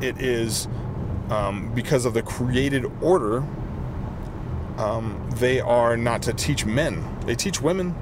it 0.00 0.20
is 0.20 0.66
um, 1.30 1.72
because 1.74 2.04
of 2.04 2.14
the 2.14 2.22
created 2.22 2.84
order, 3.00 3.44
um, 4.76 5.28
they 5.36 5.60
are 5.60 5.96
not 5.96 6.22
to 6.22 6.32
teach 6.32 6.66
men. 6.66 7.04
They 7.26 7.36
teach 7.36 7.60
women, 7.60 7.94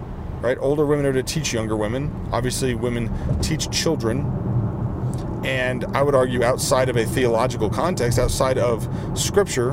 right? 0.43 0.59
Older 0.61 0.85
women 0.85 1.07
are 1.07 1.13
to 1.13 1.23
teach 1.23 1.53
younger 1.53 1.77
women. 1.77 2.29
Obviously, 2.33 2.75
women 2.75 3.11
teach 3.41 3.71
children. 3.71 4.27
And 5.45 5.85
I 5.97 6.03
would 6.03 6.15
argue, 6.15 6.45
outside 6.45 6.89
of 6.89 6.97
a 6.97 7.05
theological 7.05 7.71
context, 7.71 8.19
outside 8.19 8.59
of 8.59 8.89
Scripture, 9.19 9.73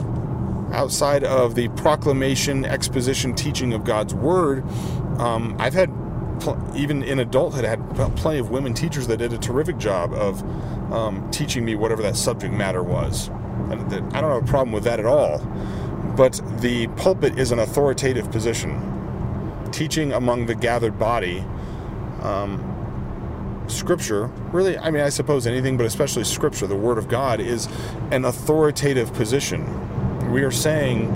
outside 0.71 1.23
of 1.23 1.55
the 1.55 1.67
proclamation, 1.69 2.65
exposition, 2.65 3.35
teaching 3.35 3.73
of 3.73 3.83
God's 3.83 4.13
word, 4.13 4.63
um, 5.19 5.55
I've 5.59 5.73
had 5.73 5.91
pl- 6.39 6.59
even 6.75 7.03
in 7.03 7.19
adulthood 7.19 7.65
had 7.65 7.79
plenty 8.15 8.39
of 8.39 8.49
women 8.49 8.73
teachers 8.73 9.07
that 9.07 9.17
did 9.17 9.33
a 9.33 9.37
terrific 9.37 9.77
job 9.77 10.13
of 10.13 10.41
um, 10.91 11.29
teaching 11.31 11.65
me 11.65 11.75
whatever 11.75 12.01
that 12.01 12.15
subject 12.15 12.53
matter 12.53 12.83
was. 12.83 13.29
I 13.29 13.75
don't 13.75 14.13
have 14.13 14.43
a 14.43 14.47
problem 14.47 14.71
with 14.71 14.83
that 14.85 14.99
at 14.99 15.05
all. 15.05 15.39
But 16.15 16.41
the 16.59 16.87
pulpit 16.97 17.37
is 17.37 17.51
an 17.51 17.59
authoritative 17.59 18.31
position. 18.31 18.98
Teaching 19.71 20.13
among 20.13 20.45
the 20.45 20.55
gathered 20.55 20.99
body, 20.99 21.43
um, 22.21 23.63
scripture, 23.67 24.27
really, 24.51 24.77
I 24.77 24.89
mean, 24.91 25.03
I 25.03 25.09
suppose 25.09 25.47
anything, 25.47 25.77
but 25.77 25.85
especially 25.85 26.23
scripture, 26.23 26.67
the 26.67 26.75
Word 26.75 26.97
of 26.97 27.07
God, 27.07 27.39
is 27.39 27.67
an 28.11 28.25
authoritative 28.25 29.13
position. 29.13 30.31
We 30.31 30.43
are 30.43 30.51
saying, 30.51 31.11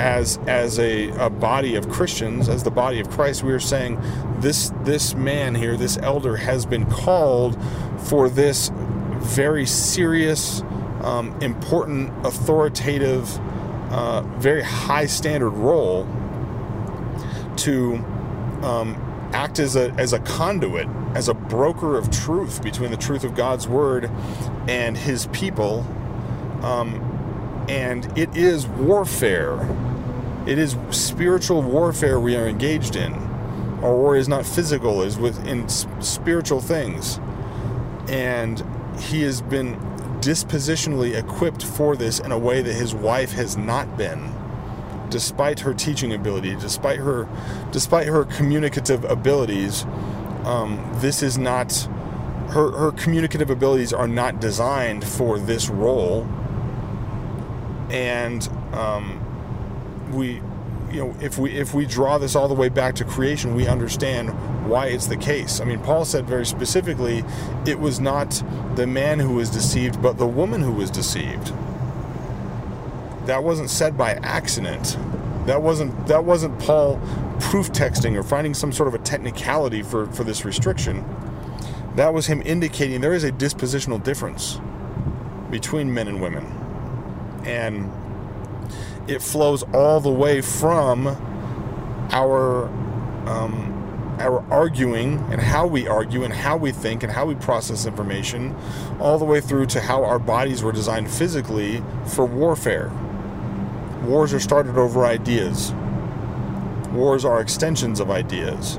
as 0.00 0.38
as 0.46 0.78
a, 0.78 1.08
a 1.10 1.28
body 1.28 1.74
of 1.74 1.88
Christians, 1.88 2.48
as 2.48 2.62
the 2.62 2.70
body 2.70 3.00
of 3.00 3.10
Christ, 3.10 3.42
we 3.42 3.52
are 3.52 3.60
saying 3.60 4.00
this 4.38 4.72
this 4.84 5.14
man 5.14 5.54
here, 5.54 5.76
this 5.76 5.98
elder, 5.98 6.36
has 6.36 6.64
been 6.64 6.86
called 6.86 7.60
for 7.98 8.28
this 8.28 8.70
very 9.18 9.66
serious, 9.66 10.62
um, 11.02 11.36
important, 11.42 12.12
authoritative, 12.24 13.38
uh, 13.90 14.22
very 14.38 14.62
high 14.62 15.06
standard 15.06 15.50
role 15.50 16.06
to 17.58 17.96
um, 18.62 19.30
act 19.32 19.58
as 19.58 19.76
a 19.76 19.90
as 19.92 20.12
a 20.12 20.18
conduit, 20.20 20.88
as 21.14 21.28
a 21.28 21.34
broker 21.34 21.96
of 21.96 22.10
truth 22.10 22.62
between 22.62 22.90
the 22.90 22.96
truth 22.96 23.24
of 23.24 23.34
God's 23.34 23.68
word 23.68 24.10
and 24.68 24.96
His 24.96 25.26
people. 25.28 25.86
Um, 26.62 27.66
and 27.68 28.06
it 28.18 28.36
is 28.36 28.66
warfare. 28.66 29.58
It 30.46 30.58
is 30.58 30.76
spiritual 30.90 31.62
warfare 31.62 32.18
we 32.18 32.34
are 32.36 32.48
engaged 32.48 32.96
in. 32.96 33.12
Our 33.82 33.94
war 33.94 34.16
is 34.16 34.28
not 34.28 34.46
physical; 34.46 35.02
is 35.02 35.18
within 35.18 35.68
spiritual 35.68 36.60
things, 36.60 37.20
and 38.08 38.64
he 38.98 39.22
has 39.22 39.40
been 39.40 39.76
dispositionally 40.20 41.16
equipped 41.16 41.64
for 41.64 41.94
this 41.94 42.18
in 42.18 42.32
a 42.32 42.38
way 42.38 42.60
that 42.60 42.72
his 42.72 42.94
wife 42.94 43.32
has 43.32 43.56
not 43.56 43.96
been 43.96 44.34
despite 45.10 45.60
her 45.60 45.74
teaching 45.74 46.12
ability, 46.12 46.54
despite 46.56 46.98
her, 46.98 47.28
despite 47.72 48.06
her 48.06 48.24
communicative 48.24 49.04
abilities, 49.04 49.84
um, 50.44 50.90
this 50.96 51.22
is 51.22 51.38
not 51.38 51.72
her. 52.50 52.70
Her 52.72 52.92
communicative 52.92 53.50
abilities 53.50 53.92
are 53.92 54.08
not 54.08 54.40
designed 54.40 55.04
for 55.04 55.38
this 55.38 55.68
role, 55.68 56.26
and 57.90 58.48
um, 58.72 59.20
we, 60.12 60.40
you 60.90 61.04
know, 61.04 61.16
if 61.20 61.38
we 61.38 61.52
if 61.52 61.74
we 61.74 61.86
draw 61.86 62.18
this 62.18 62.34
all 62.34 62.48
the 62.48 62.54
way 62.54 62.68
back 62.68 62.94
to 62.96 63.04
creation, 63.04 63.54
we 63.54 63.66
understand 63.66 64.30
why 64.68 64.86
it's 64.86 65.06
the 65.06 65.16
case. 65.16 65.60
I 65.60 65.64
mean, 65.64 65.80
Paul 65.80 66.04
said 66.04 66.26
very 66.26 66.46
specifically, 66.46 67.24
it 67.66 67.78
was 67.78 68.00
not 68.00 68.42
the 68.76 68.86
man 68.86 69.18
who 69.18 69.34
was 69.34 69.50
deceived, 69.50 70.00
but 70.00 70.18
the 70.18 70.26
woman 70.26 70.62
who 70.62 70.72
was 70.72 70.90
deceived 70.90 71.52
that 73.28 73.44
wasn't 73.44 73.68
said 73.68 73.96
by 73.98 74.12
accident. 74.22 74.96
That 75.44 75.60
wasn't 75.60 76.06
that 76.06 76.24
wasn't 76.24 76.58
Paul 76.60 76.96
proof 77.40 77.70
texting 77.70 78.16
or 78.16 78.22
finding 78.22 78.54
some 78.54 78.72
sort 78.72 78.88
of 78.88 78.94
a 78.94 78.98
technicality 79.04 79.82
for, 79.82 80.06
for 80.12 80.24
this 80.24 80.46
restriction. 80.46 81.04
That 81.94 82.14
was 82.14 82.26
him 82.26 82.40
indicating 82.46 83.02
there 83.02 83.12
is 83.12 83.24
a 83.24 83.30
dispositional 83.30 84.02
difference 84.02 84.60
between 85.50 85.92
men 85.92 86.08
and 86.08 86.22
women. 86.22 86.46
And 87.44 87.92
it 89.10 89.20
flows 89.20 89.62
all 89.74 90.00
the 90.00 90.10
way 90.10 90.40
from 90.40 91.06
our 92.10 92.68
um, 93.28 94.16
our 94.20 94.42
arguing 94.50 95.18
and 95.30 95.40
how 95.40 95.66
we 95.66 95.86
argue 95.86 96.24
and 96.24 96.32
how 96.32 96.56
we 96.56 96.72
think 96.72 97.02
and 97.02 97.12
how 97.12 97.26
we 97.26 97.34
process 97.34 97.84
information, 97.84 98.56
all 98.98 99.18
the 99.18 99.26
way 99.26 99.42
through 99.42 99.66
to 99.66 99.82
how 99.82 100.02
our 100.02 100.18
bodies 100.18 100.62
were 100.62 100.72
designed 100.72 101.10
physically 101.10 101.82
for 102.06 102.24
warfare. 102.24 102.90
Wars 104.02 104.32
are 104.32 104.40
started 104.40 104.76
over 104.78 105.04
ideas. 105.04 105.72
Wars 106.92 107.24
are 107.24 107.40
extensions 107.40 108.00
of 108.00 108.10
ideas. 108.10 108.78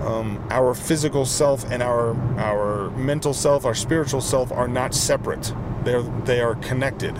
Um, 0.00 0.46
our 0.50 0.74
physical 0.74 1.26
self 1.26 1.68
and 1.70 1.82
our 1.82 2.16
our 2.38 2.90
mental 2.90 3.34
self, 3.34 3.64
our 3.64 3.74
spiritual 3.74 4.20
self, 4.20 4.52
are 4.52 4.68
not 4.68 4.94
separate. 4.94 5.52
They're 5.84 6.02
they 6.02 6.40
are 6.40 6.54
connected. 6.56 7.16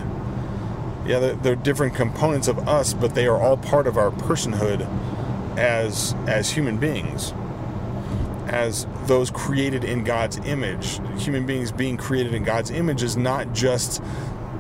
Yeah, 1.07 1.19
they're, 1.21 1.35
they're 1.37 1.57
different 1.57 1.95
components 1.95 2.49
of 2.49 2.69
us, 2.69 2.93
but 2.95 3.15
they 3.15 3.27
are 3.27 3.41
all 3.41 3.57
part 3.57 3.87
of 3.87 3.97
our 3.97 4.11
personhood 4.11 4.87
as 5.59 6.15
as 6.27 6.51
human 6.51 6.77
beings, 6.79 7.33
as 8.47 8.87
those 9.07 9.31
created 9.31 9.85
in 9.85 10.05
God's 10.05 10.37
image. 10.39 11.01
Human 11.19 11.47
beings 11.47 11.73
being 11.73 11.97
created 11.97 12.35
in 12.35 12.45
God's 12.45 12.71
image 12.71 13.03
is 13.03 13.17
not 13.17 13.53
just 13.53 14.03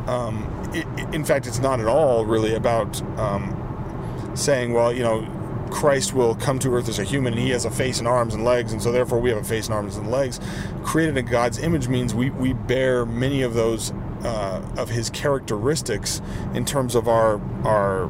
um, 0.08 0.70
it, 0.72 0.86
in 1.14 1.24
fact, 1.24 1.46
it's 1.46 1.58
not 1.58 1.80
at 1.80 1.86
all 1.86 2.24
really 2.24 2.54
about 2.54 3.00
um, 3.18 4.32
saying, 4.34 4.72
well, 4.72 4.92
you 4.92 5.02
know, 5.02 5.26
Christ 5.70 6.14
will 6.14 6.34
come 6.34 6.58
to 6.60 6.74
earth 6.74 6.88
as 6.88 6.98
a 6.98 7.04
human 7.04 7.34
and 7.34 7.42
he 7.42 7.50
has 7.50 7.66
a 7.66 7.70
face 7.70 7.98
and 7.98 8.08
arms 8.08 8.34
and 8.34 8.42
legs, 8.42 8.72
and 8.72 8.82
so 8.82 8.90
therefore 8.90 9.20
we 9.20 9.28
have 9.28 9.38
a 9.38 9.44
face 9.44 9.66
and 9.66 9.74
arms 9.74 9.96
and 9.96 10.10
legs. 10.10 10.40
Created 10.82 11.18
in 11.18 11.26
God's 11.26 11.58
image 11.58 11.88
means 11.88 12.14
we, 12.14 12.30
we 12.30 12.54
bear 12.54 13.04
many 13.04 13.42
of 13.42 13.52
those 13.52 13.92
uh, 14.24 14.66
of 14.76 14.88
his 14.88 15.10
characteristics 15.10 16.22
in 16.54 16.64
terms 16.64 16.94
of 16.94 17.06
our 17.06 17.40
our 17.66 18.04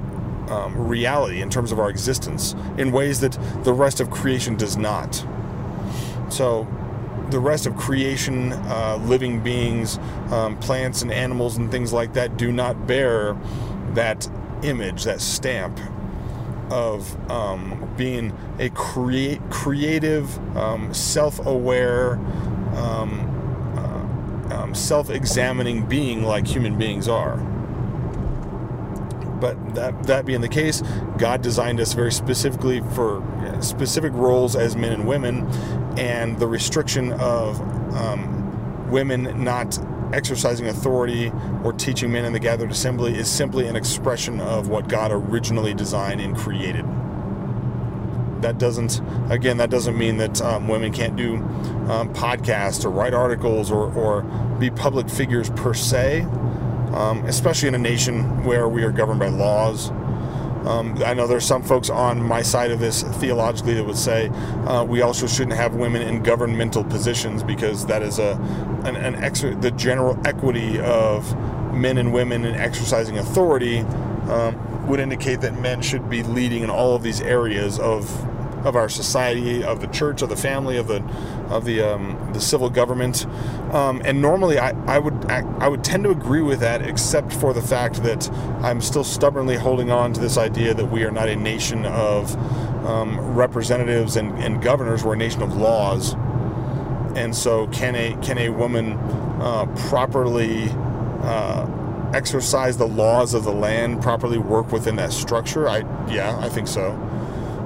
um, 0.50 0.88
reality, 0.88 1.42
in 1.42 1.50
terms 1.50 1.72
of 1.72 1.78
our 1.78 1.90
existence, 1.90 2.54
in 2.78 2.92
ways 2.92 3.20
that 3.20 3.37
the 3.64 3.72
rest 3.72 4.00
of 4.00 4.11
creation 4.11 4.56
does 4.56 4.76
not. 4.76 5.26
So 6.30 6.66
the 7.31 7.38
rest 7.38 7.67
of 7.67 7.77
creation, 7.77 8.53
uh, 8.53 8.99
living 9.05 9.43
beings, 9.43 9.99
um, 10.31 10.59
plants 10.59 11.03
and 11.03 11.12
animals 11.12 11.57
and 11.57 11.71
things 11.71 11.93
like 11.93 12.14
that 12.14 12.37
do 12.37 12.51
not 12.53 12.87
bear 12.87 13.37
that 13.95 14.29
image, 14.62 15.05
that 15.05 15.21
stamp 15.21 15.79
of 16.71 17.31
um, 17.31 17.93
being 17.97 18.33
a 18.59 18.69
create, 18.71 19.41
creative, 19.51 20.38
um, 20.57 20.93
self-aware, 20.93 22.14
um, 22.77 23.75
uh, 23.77 24.55
um, 24.55 24.75
self-examining 24.75 25.87
being 25.87 26.23
like 26.23 26.47
human 26.47 26.77
beings 26.77 27.09
are. 27.09 27.37
But 29.41 29.77
that 29.77 30.03
that 30.05 30.27
being 30.27 30.41
the 30.41 30.49
case, 30.49 30.83
God 31.17 31.43
designed 31.43 31.81
us 31.81 31.93
very 31.93 32.11
specifically 32.11 32.81
for 32.93 33.21
specific 33.61 34.12
roles 34.12 34.57
as 34.57 34.77
men 34.77 34.92
and 34.92 35.07
women, 35.07 35.47
and 35.99 36.38
the 36.38 36.47
restriction 36.47 37.12
of 37.14 37.61
um, 37.94 38.90
women 38.90 39.42
not 39.42 39.79
exercising 40.12 40.68
authority 40.68 41.33
or 41.64 41.73
teaching 41.73 42.11
men 42.11 42.25
in 42.25 42.33
the 42.33 42.40
gathered 42.40 42.71
assembly 42.71 43.14
is 43.14 43.31
simply 43.31 43.66
an 43.66 43.77
expression 43.77 44.40
of 44.40 44.68
what 44.68 44.88
God 44.88 45.12
originally 45.12 45.75
designed 45.75 46.21
and 46.21 46.37
created. 46.37 46.85
That 48.40 48.59
doesn't, 48.59 49.01
again, 49.31 49.57
that 49.57 49.68
doesn't 49.68 49.99
mean 49.99 50.16
that 50.18 50.40
um, 50.40 50.68
women 50.68 50.92
can't 50.92 51.16
do 51.16 51.37
um, 51.90 52.12
podcasts 52.14 52.85
or 52.85 52.90
write 52.90 53.12
articles 53.12 53.71
or, 53.71 53.92
or 53.92 54.23
be 54.59 54.71
public 54.71 55.11
figures 55.11 55.51
per 55.51 55.75
se, 55.75 56.23
um, 56.92 57.25
especially 57.27 57.68
in 57.68 57.75
a 57.75 57.79
nation 57.79 58.44
where 58.44 58.68
we 58.68 58.85
are 58.85 58.92
governed 58.92 59.21
by 59.21 59.29
laws 59.29 59.90
um, 60.68 61.02
I 61.02 61.14
know 61.14 61.26
there's 61.26 61.46
some 61.46 61.62
folks 61.62 61.88
on 61.88 62.22
my 62.22 62.42
side 62.42 62.70
of 62.70 62.78
this 62.78 63.02
theologically 63.02 63.72
that 63.72 63.85
would 63.85 63.96
say 63.96 64.28
uh, 64.66 64.85
we 64.85 65.00
also 65.00 65.26
shouldn't 65.26 65.57
have 65.57 65.74
women 65.74 66.02
in 66.02 66.22
governmental 66.22 66.85
positions 66.85 67.42
because 67.42 67.87
that 67.87 68.02
is 68.02 68.18
a 68.18 68.33
an, 68.85 68.96
an 68.96 69.61
the 69.61 69.70
general 69.70 70.20
equity 70.26 70.78
of 70.81 71.35
men 71.74 71.96
and 71.96 72.12
women 72.12 72.44
in 72.44 72.54
exercising 72.54 73.16
authority 73.16 73.78
um, 74.28 74.87
would 74.87 75.00
indicate 75.00 75.40
that 75.40 75.59
men 75.59 75.81
should 75.81 76.11
be 76.11 76.22
leading 76.22 76.62
in 76.62 76.68
all 76.68 76.94
of 76.94 77.02
these 77.02 77.22
areas 77.22 77.78
of 77.78 78.07
of 78.64 78.77
our 78.77 78.88
society, 78.88 79.62
of 79.62 79.81
the 79.81 79.87
church, 79.88 80.23
of 80.23 80.29
the 80.29 80.37
family, 80.37 80.77
of 80.77 80.88
the 80.88 81.03
of 81.49 81.64
the 81.64 81.81
um, 81.81 82.31
the 82.33 82.40
civil 82.40 82.71
government. 82.71 83.27
Um, 83.73 84.03
and 84.05 84.21
normally, 84.21 84.59
I, 84.59 84.71
I 84.87 84.99
would 84.99 85.25
I, 85.27 85.40
I, 85.59 85.68
would 85.68 85.85
tend 85.85 86.05
to 86.05 86.11
agree 86.11 86.42
with 86.42 86.61
that, 86.61 86.83
except 86.83 87.33
for 87.33 87.53
the 87.53 87.62
fact 87.62 88.03
that 88.03 88.31
I'm 88.62 88.81
still 88.81 89.05
stubbornly 89.05 89.57
holding 89.57 89.90
on 89.90 90.12
to 90.14 90.21
this 90.21 90.37
idea 90.37 90.75
that 90.75 90.87
we 90.87 91.05
are 91.05 91.11
not 91.11 91.29
a 91.29 91.37
nation 91.37 91.85
of 91.87 92.35
um, 92.87 93.18
representatives 93.35 94.16
and, 94.16 94.37
and 94.38 94.62
governors; 94.62 95.05
we're 95.05 95.14
a 95.14 95.18
nation 95.18 95.42
of 95.42 95.57
laws. 95.57 96.14
And 97.14 97.35
so, 97.35 97.66
can 97.68 97.94
a 97.94 98.16
can 98.23 98.38
a 98.38 98.49
woman 98.51 98.92
uh, 99.40 99.66
properly 99.88 100.68
uh, 101.23 102.11
exercise 102.14 102.77
the 102.77 102.87
laws 102.87 103.35
of 103.35 103.44
the 103.44 103.53
land, 103.53 104.03
properly 104.03 104.38
work 104.38 104.73
within 104.73 104.97
that 104.97 105.12
structure? 105.12 105.68
I 105.68 105.79
yeah, 106.11 106.37
I 106.38 106.49
think 106.49 106.68
so 106.68 107.08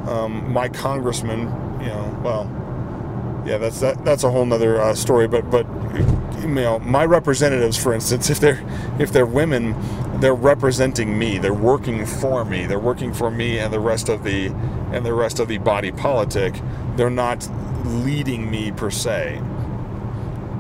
um, 0.09 0.53
my 0.53 0.69
congressman, 0.69 1.41
you 1.81 1.89
know, 1.89 2.21
well, 2.23 3.43
yeah, 3.47 3.59
that's 3.59 3.81
that, 3.81 4.05
that's 4.05 4.25
a 4.25 4.31
whole 4.31 4.45
nother 4.47 4.81
uh, 4.81 4.95
story. 4.95 5.29
But 5.29 5.51
but 5.51 5.67
you 6.41 6.49
know, 6.49 6.79
my 6.81 7.05
representatives, 7.05 7.77
for 7.77 7.93
instance, 7.95 8.31
if 8.31 8.41
they're 8.41 8.63
if 8.99 9.13
they're 9.13 9.27
women, 9.27 9.75
they're 10.21 10.35
representing 10.35 11.19
me. 11.19 11.39
They're 11.39 11.55
working 11.55 12.07
for 12.07 12.45
me. 12.45 12.67
They're 12.67 12.79
working 12.79 13.13
for 13.13 13.31
me 13.31 13.59
and 13.59 13.73
the 13.73 13.81
rest 13.81 14.09
of 14.09 14.25
the 14.25 14.47
and 14.93 15.05
the 15.05 15.15
rest 15.15 15.41
of 15.41 15.49
the 15.49 15.59
body 15.59 15.93
politic. 15.93 16.61
They're 16.97 17.11
not 17.11 17.49
leading 17.85 18.51
me 18.51 18.73
per 18.73 18.91
se. 18.91 19.39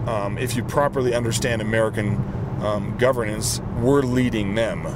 Um, 0.06 0.36
if 0.38 0.56
you 0.56 0.64
properly 0.64 1.14
understand 1.14 1.62
American 1.62 2.16
um, 2.62 2.96
governance, 2.98 3.60
we're 3.78 4.02
leading 4.02 4.54
them. 4.54 4.86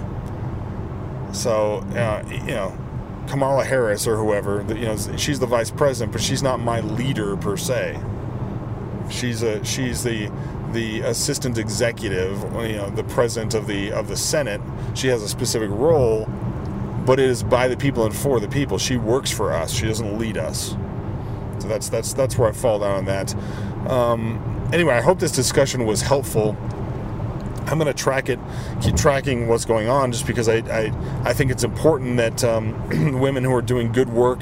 So 1.33 1.79
uh, 1.95 2.25
you 2.29 2.55
know, 2.55 2.79
Kamala 3.27 3.65
Harris 3.65 4.07
or 4.07 4.17
whoever, 4.17 4.65
you 4.69 4.87
know, 4.87 4.97
she's 5.17 5.39
the 5.39 5.47
vice 5.47 5.71
president, 5.71 6.13
but 6.13 6.21
she's 6.21 6.43
not 6.43 6.61
my 6.61 6.81
leader 6.81 7.37
per 7.37 7.57
se. 7.57 8.01
She's 9.11 9.43
a 9.43 9.65
she's 9.65 10.03
the 10.03 10.31
the 10.73 11.01
assistant 11.01 11.59
executive, 11.59 12.43
you 12.55 12.77
know, 12.77 12.91
the 12.91 13.05
president 13.05 13.55
of 13.55 13.67
the 13.67 13.93
of 13.93 14.09
the 14.09 14.17
Senate. 14.17 14.61
She 14.95 15.09
has 15.09 15.23
a 15.23 15.29
specific 15.29 15.71
role, 15.71 16.27
but 17.07 17.21
it 17.21 17.29
is 17.29 17.43
by 17.43 17.69
the 17.69 17.77
people 17.77 18.05
and 18.05 18.15
for 18.15 18.41
the 18.41 18.49
people. 18.49 18.79
She 18.79 18.97
works 18.97 19.31
for 19.31 19.53
us. 19.53 19.73
She 19.73 19.87
doesn't 19.87 20.19
lead 20.19 20.37
us. 20.37 20.77
So 21.59 21.69
that's 21.69 21.89
that's 21.89 22.13
that's 22.13 22.37
where 22.37 22.49
I 22.49 22.53
fall 22.53 22.81
down 22.81 22.97
on 22.97 23.05
that. 23.07 23.35
Um, 23.89 24.69
anyway, 24.73 24.95
I 24.95 25.01
hope 25.01 25.19
this 25.21 25.33
discussion 25.33 25.87
was 25.87 26.03
helpful. 26.03 26.57
I'm 27.67 27.79
going 27.79 27.93
to 27.93 27.95
track 27.95 28.29
it, 28.29 28.39
keep 28.81 28.97
tracking 28.97 29.49
what's 29.49 29.65
going 29.65 29.89
on, 29.89 30.13
just 30.13 30.27
because 30.27 30.49
I 30.49 30.59
I, 30.59 30.93
I 31.25 31.33
think 31.33 31.51
it's 31.51 31.65
important 31.65 32.17
that 32.17 32.45
um, 32.45 33.21
women 33.21 33.45
who 33.45 33.53
are 33.55 33.63
doing 33.63 33.93
good 33.93 34.09
work 34.09 34.41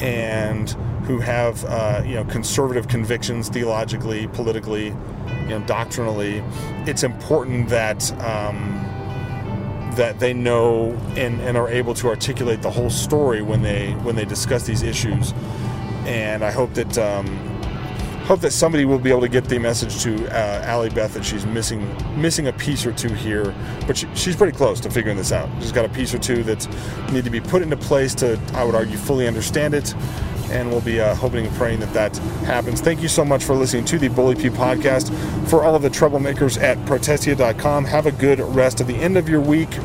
and 0.00 0.70
who 1.04 1.18
have 1.18 1.64
uh, 1.64 2.02
you 2.04 2.14
know 2.14 2.24
conservative 2.24 2.88
convictions 2.88 3.48
theologically, 3.48 4.26
politically, 4.28 4.86
you 4.86 5.48
know 5.48 5.62
doctrinally, 5.66 6.42
it's 6.86 7.02
important 7.02 7.68
that 7.68 8.12
um, 8.20 8.86
that 9.96 10.18
they 10.18 10.32
know 10.32 10.92
and, 11.16 11.40
and 11.40 11.56
are 11.56 11.68
able 11.68 11.94
to 11.94 12.08
articulate 12.08 12.62
the 12.62 12.70
whole 12.70 12.90
story 12.90 13.42
when 13.42 13.62
they 13.62 13.92
when 14.02 14.16
they 14.16 14.24
discuss 14.24 14.64
these 14.64 14.82
issues. 14.82 15.32
And 16.06 16.44
I 16.44 16.50
hope 16.50 16.74
that 16.74 16.96
um, 16.98 17.26
hope 18.24 18.40
that 18.40 18.52
somebody 18.52 18.84
will 18.84 18.98
be 18.98 19.10
able 19.10 19.20
to 19.22 19.28
get 19.28 19.44
the 19.44 19.58
message 19.58 20.02
to 20.02 20.26
uh, 20.28 20.62
Allie 20.64 20.90
Beth 20.90 21.14
that 21.14 21.24
she's 21.24 21.44
missing 21.46 21.88
missing 22.20 22.48
a 22.48 22.52
piece 22.52 22.86
or 22.86 22.92
two 22.92 23.12
here, 23.12 23.54
but 23.86 23.96
she, 23.96 24.06
she's 24.14 24.36
pretty 24.36 24.56
close 24.56 24.80
to 24.80 24.90
figuring 24.90 25.16
this 25.16 25.32
out. 25.32 25.48
She's 25.60 25.72
got 25.72 25.84
a 25.84 25.88
piece 25.88 26.14
or 26.14 26.18
two 26.18 26.42
that 26.44 26.66
need 27.12 27.24
to 27.24 27.30
be 27.30 27.40
put 27.40 27.62
into 27.62 27.76
place 27.76 28.14
to, 28.16 28.38
I 28.54 28.64
would 28.64 28.74
argue, 28.74 28.96
fully 28.96 29.26
understand 29.26 29.74
it 29.74 29.94
and 30.50 30.68
we'll 30.68 30.80
be 30.80 31.00
uh, 31.00 31.14
hoping 31.14 31.46
and 31.46 31.54
praying 31.56 31.80
that 31.80 31.92
that 31.94 32.16
happens. 32.44 32.80
Thank 32.80 33.00
you 33.02 33.08
so 33.08 33.24
much 33.24 33.44
for 33.44 33.54
listening 33.54 33.84
to 33.86 33.98
the 33.98 34.08
Bully 34.08 34.34
Pew 34.34 34.50
podcast. 34.50 35.14
For 35.48 35.62
all 35.62 35.74
of 35.76 35.82
the 35.82 35.88
troublemakers 35.88 36.60
at 36.60 36.84
protestia.com, 36.86 37.84
have 37.84 38.06
a 38.06 38.12
good 38.12 38.40
rest 38.40 38.80
of 38.80 38.86
the 38.88 38.96
end 38.96 39.16
of 39.16 39.28
your 39.28 39.40
week. 39.40 39.78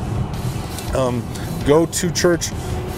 Um, 0.94 1.24
go 1.66 1.86
to 1.86 2.10
church 2.10 2.50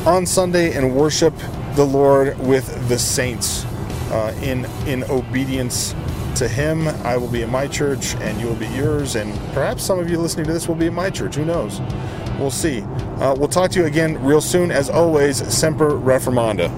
on 0.06 0.24
Sunday 0.24 0.72
and 0.74 0.96
worship 0.96 1.34
the 1.74 1.84
Lord 1.84 2.38
with 2.38 2.88
the 2.88 2.98
saints 2.98 3.66
uh, 4.10 4.34
in 4.42 4.64
in 4.86 5.04
obedience 5.04 5.94
to 6.36 6.48
Him. 6.48 6.88
I 6.88 7.16
will 7.16 7.28
be 7.28 7.42
in 7.42 7.50
my 7.50 7.66
church, 7.66 8.14
and 8.16 8.40
you 8.40 8.46
will 8.46 8.56
be 8.56 8.68
yours, 8.68 9.16
and 9.16 9.34
perhaps 9.52 9.82
some 9.82 9.98
of 9.98 10.10
you 10.10 10.18
listening 10.18 10.46
to 10.46 10.52
this 10.52 10.68
will 10.68 10.74
be 10.74 10.86
in 10.86 10.94
my 10.94 11.10
church. 11.10 11.34
Who 11.34 11.44
knows? 11.44 11.80
We'll 12.38 12.50
see. 12.50 12.82
Uh, 13.20 13.34
we'll 13.36 13.48
talk 13.48 13.70
to 13.72 13.80
you 13.80 13.86
again 13.86 14.22
real 14.22 14.40
soon. 14.40 14.70
As 14.70 14.88
always, 14.88 15.36
Semper 15.52 15.90
Reformanda. 15.90 16.70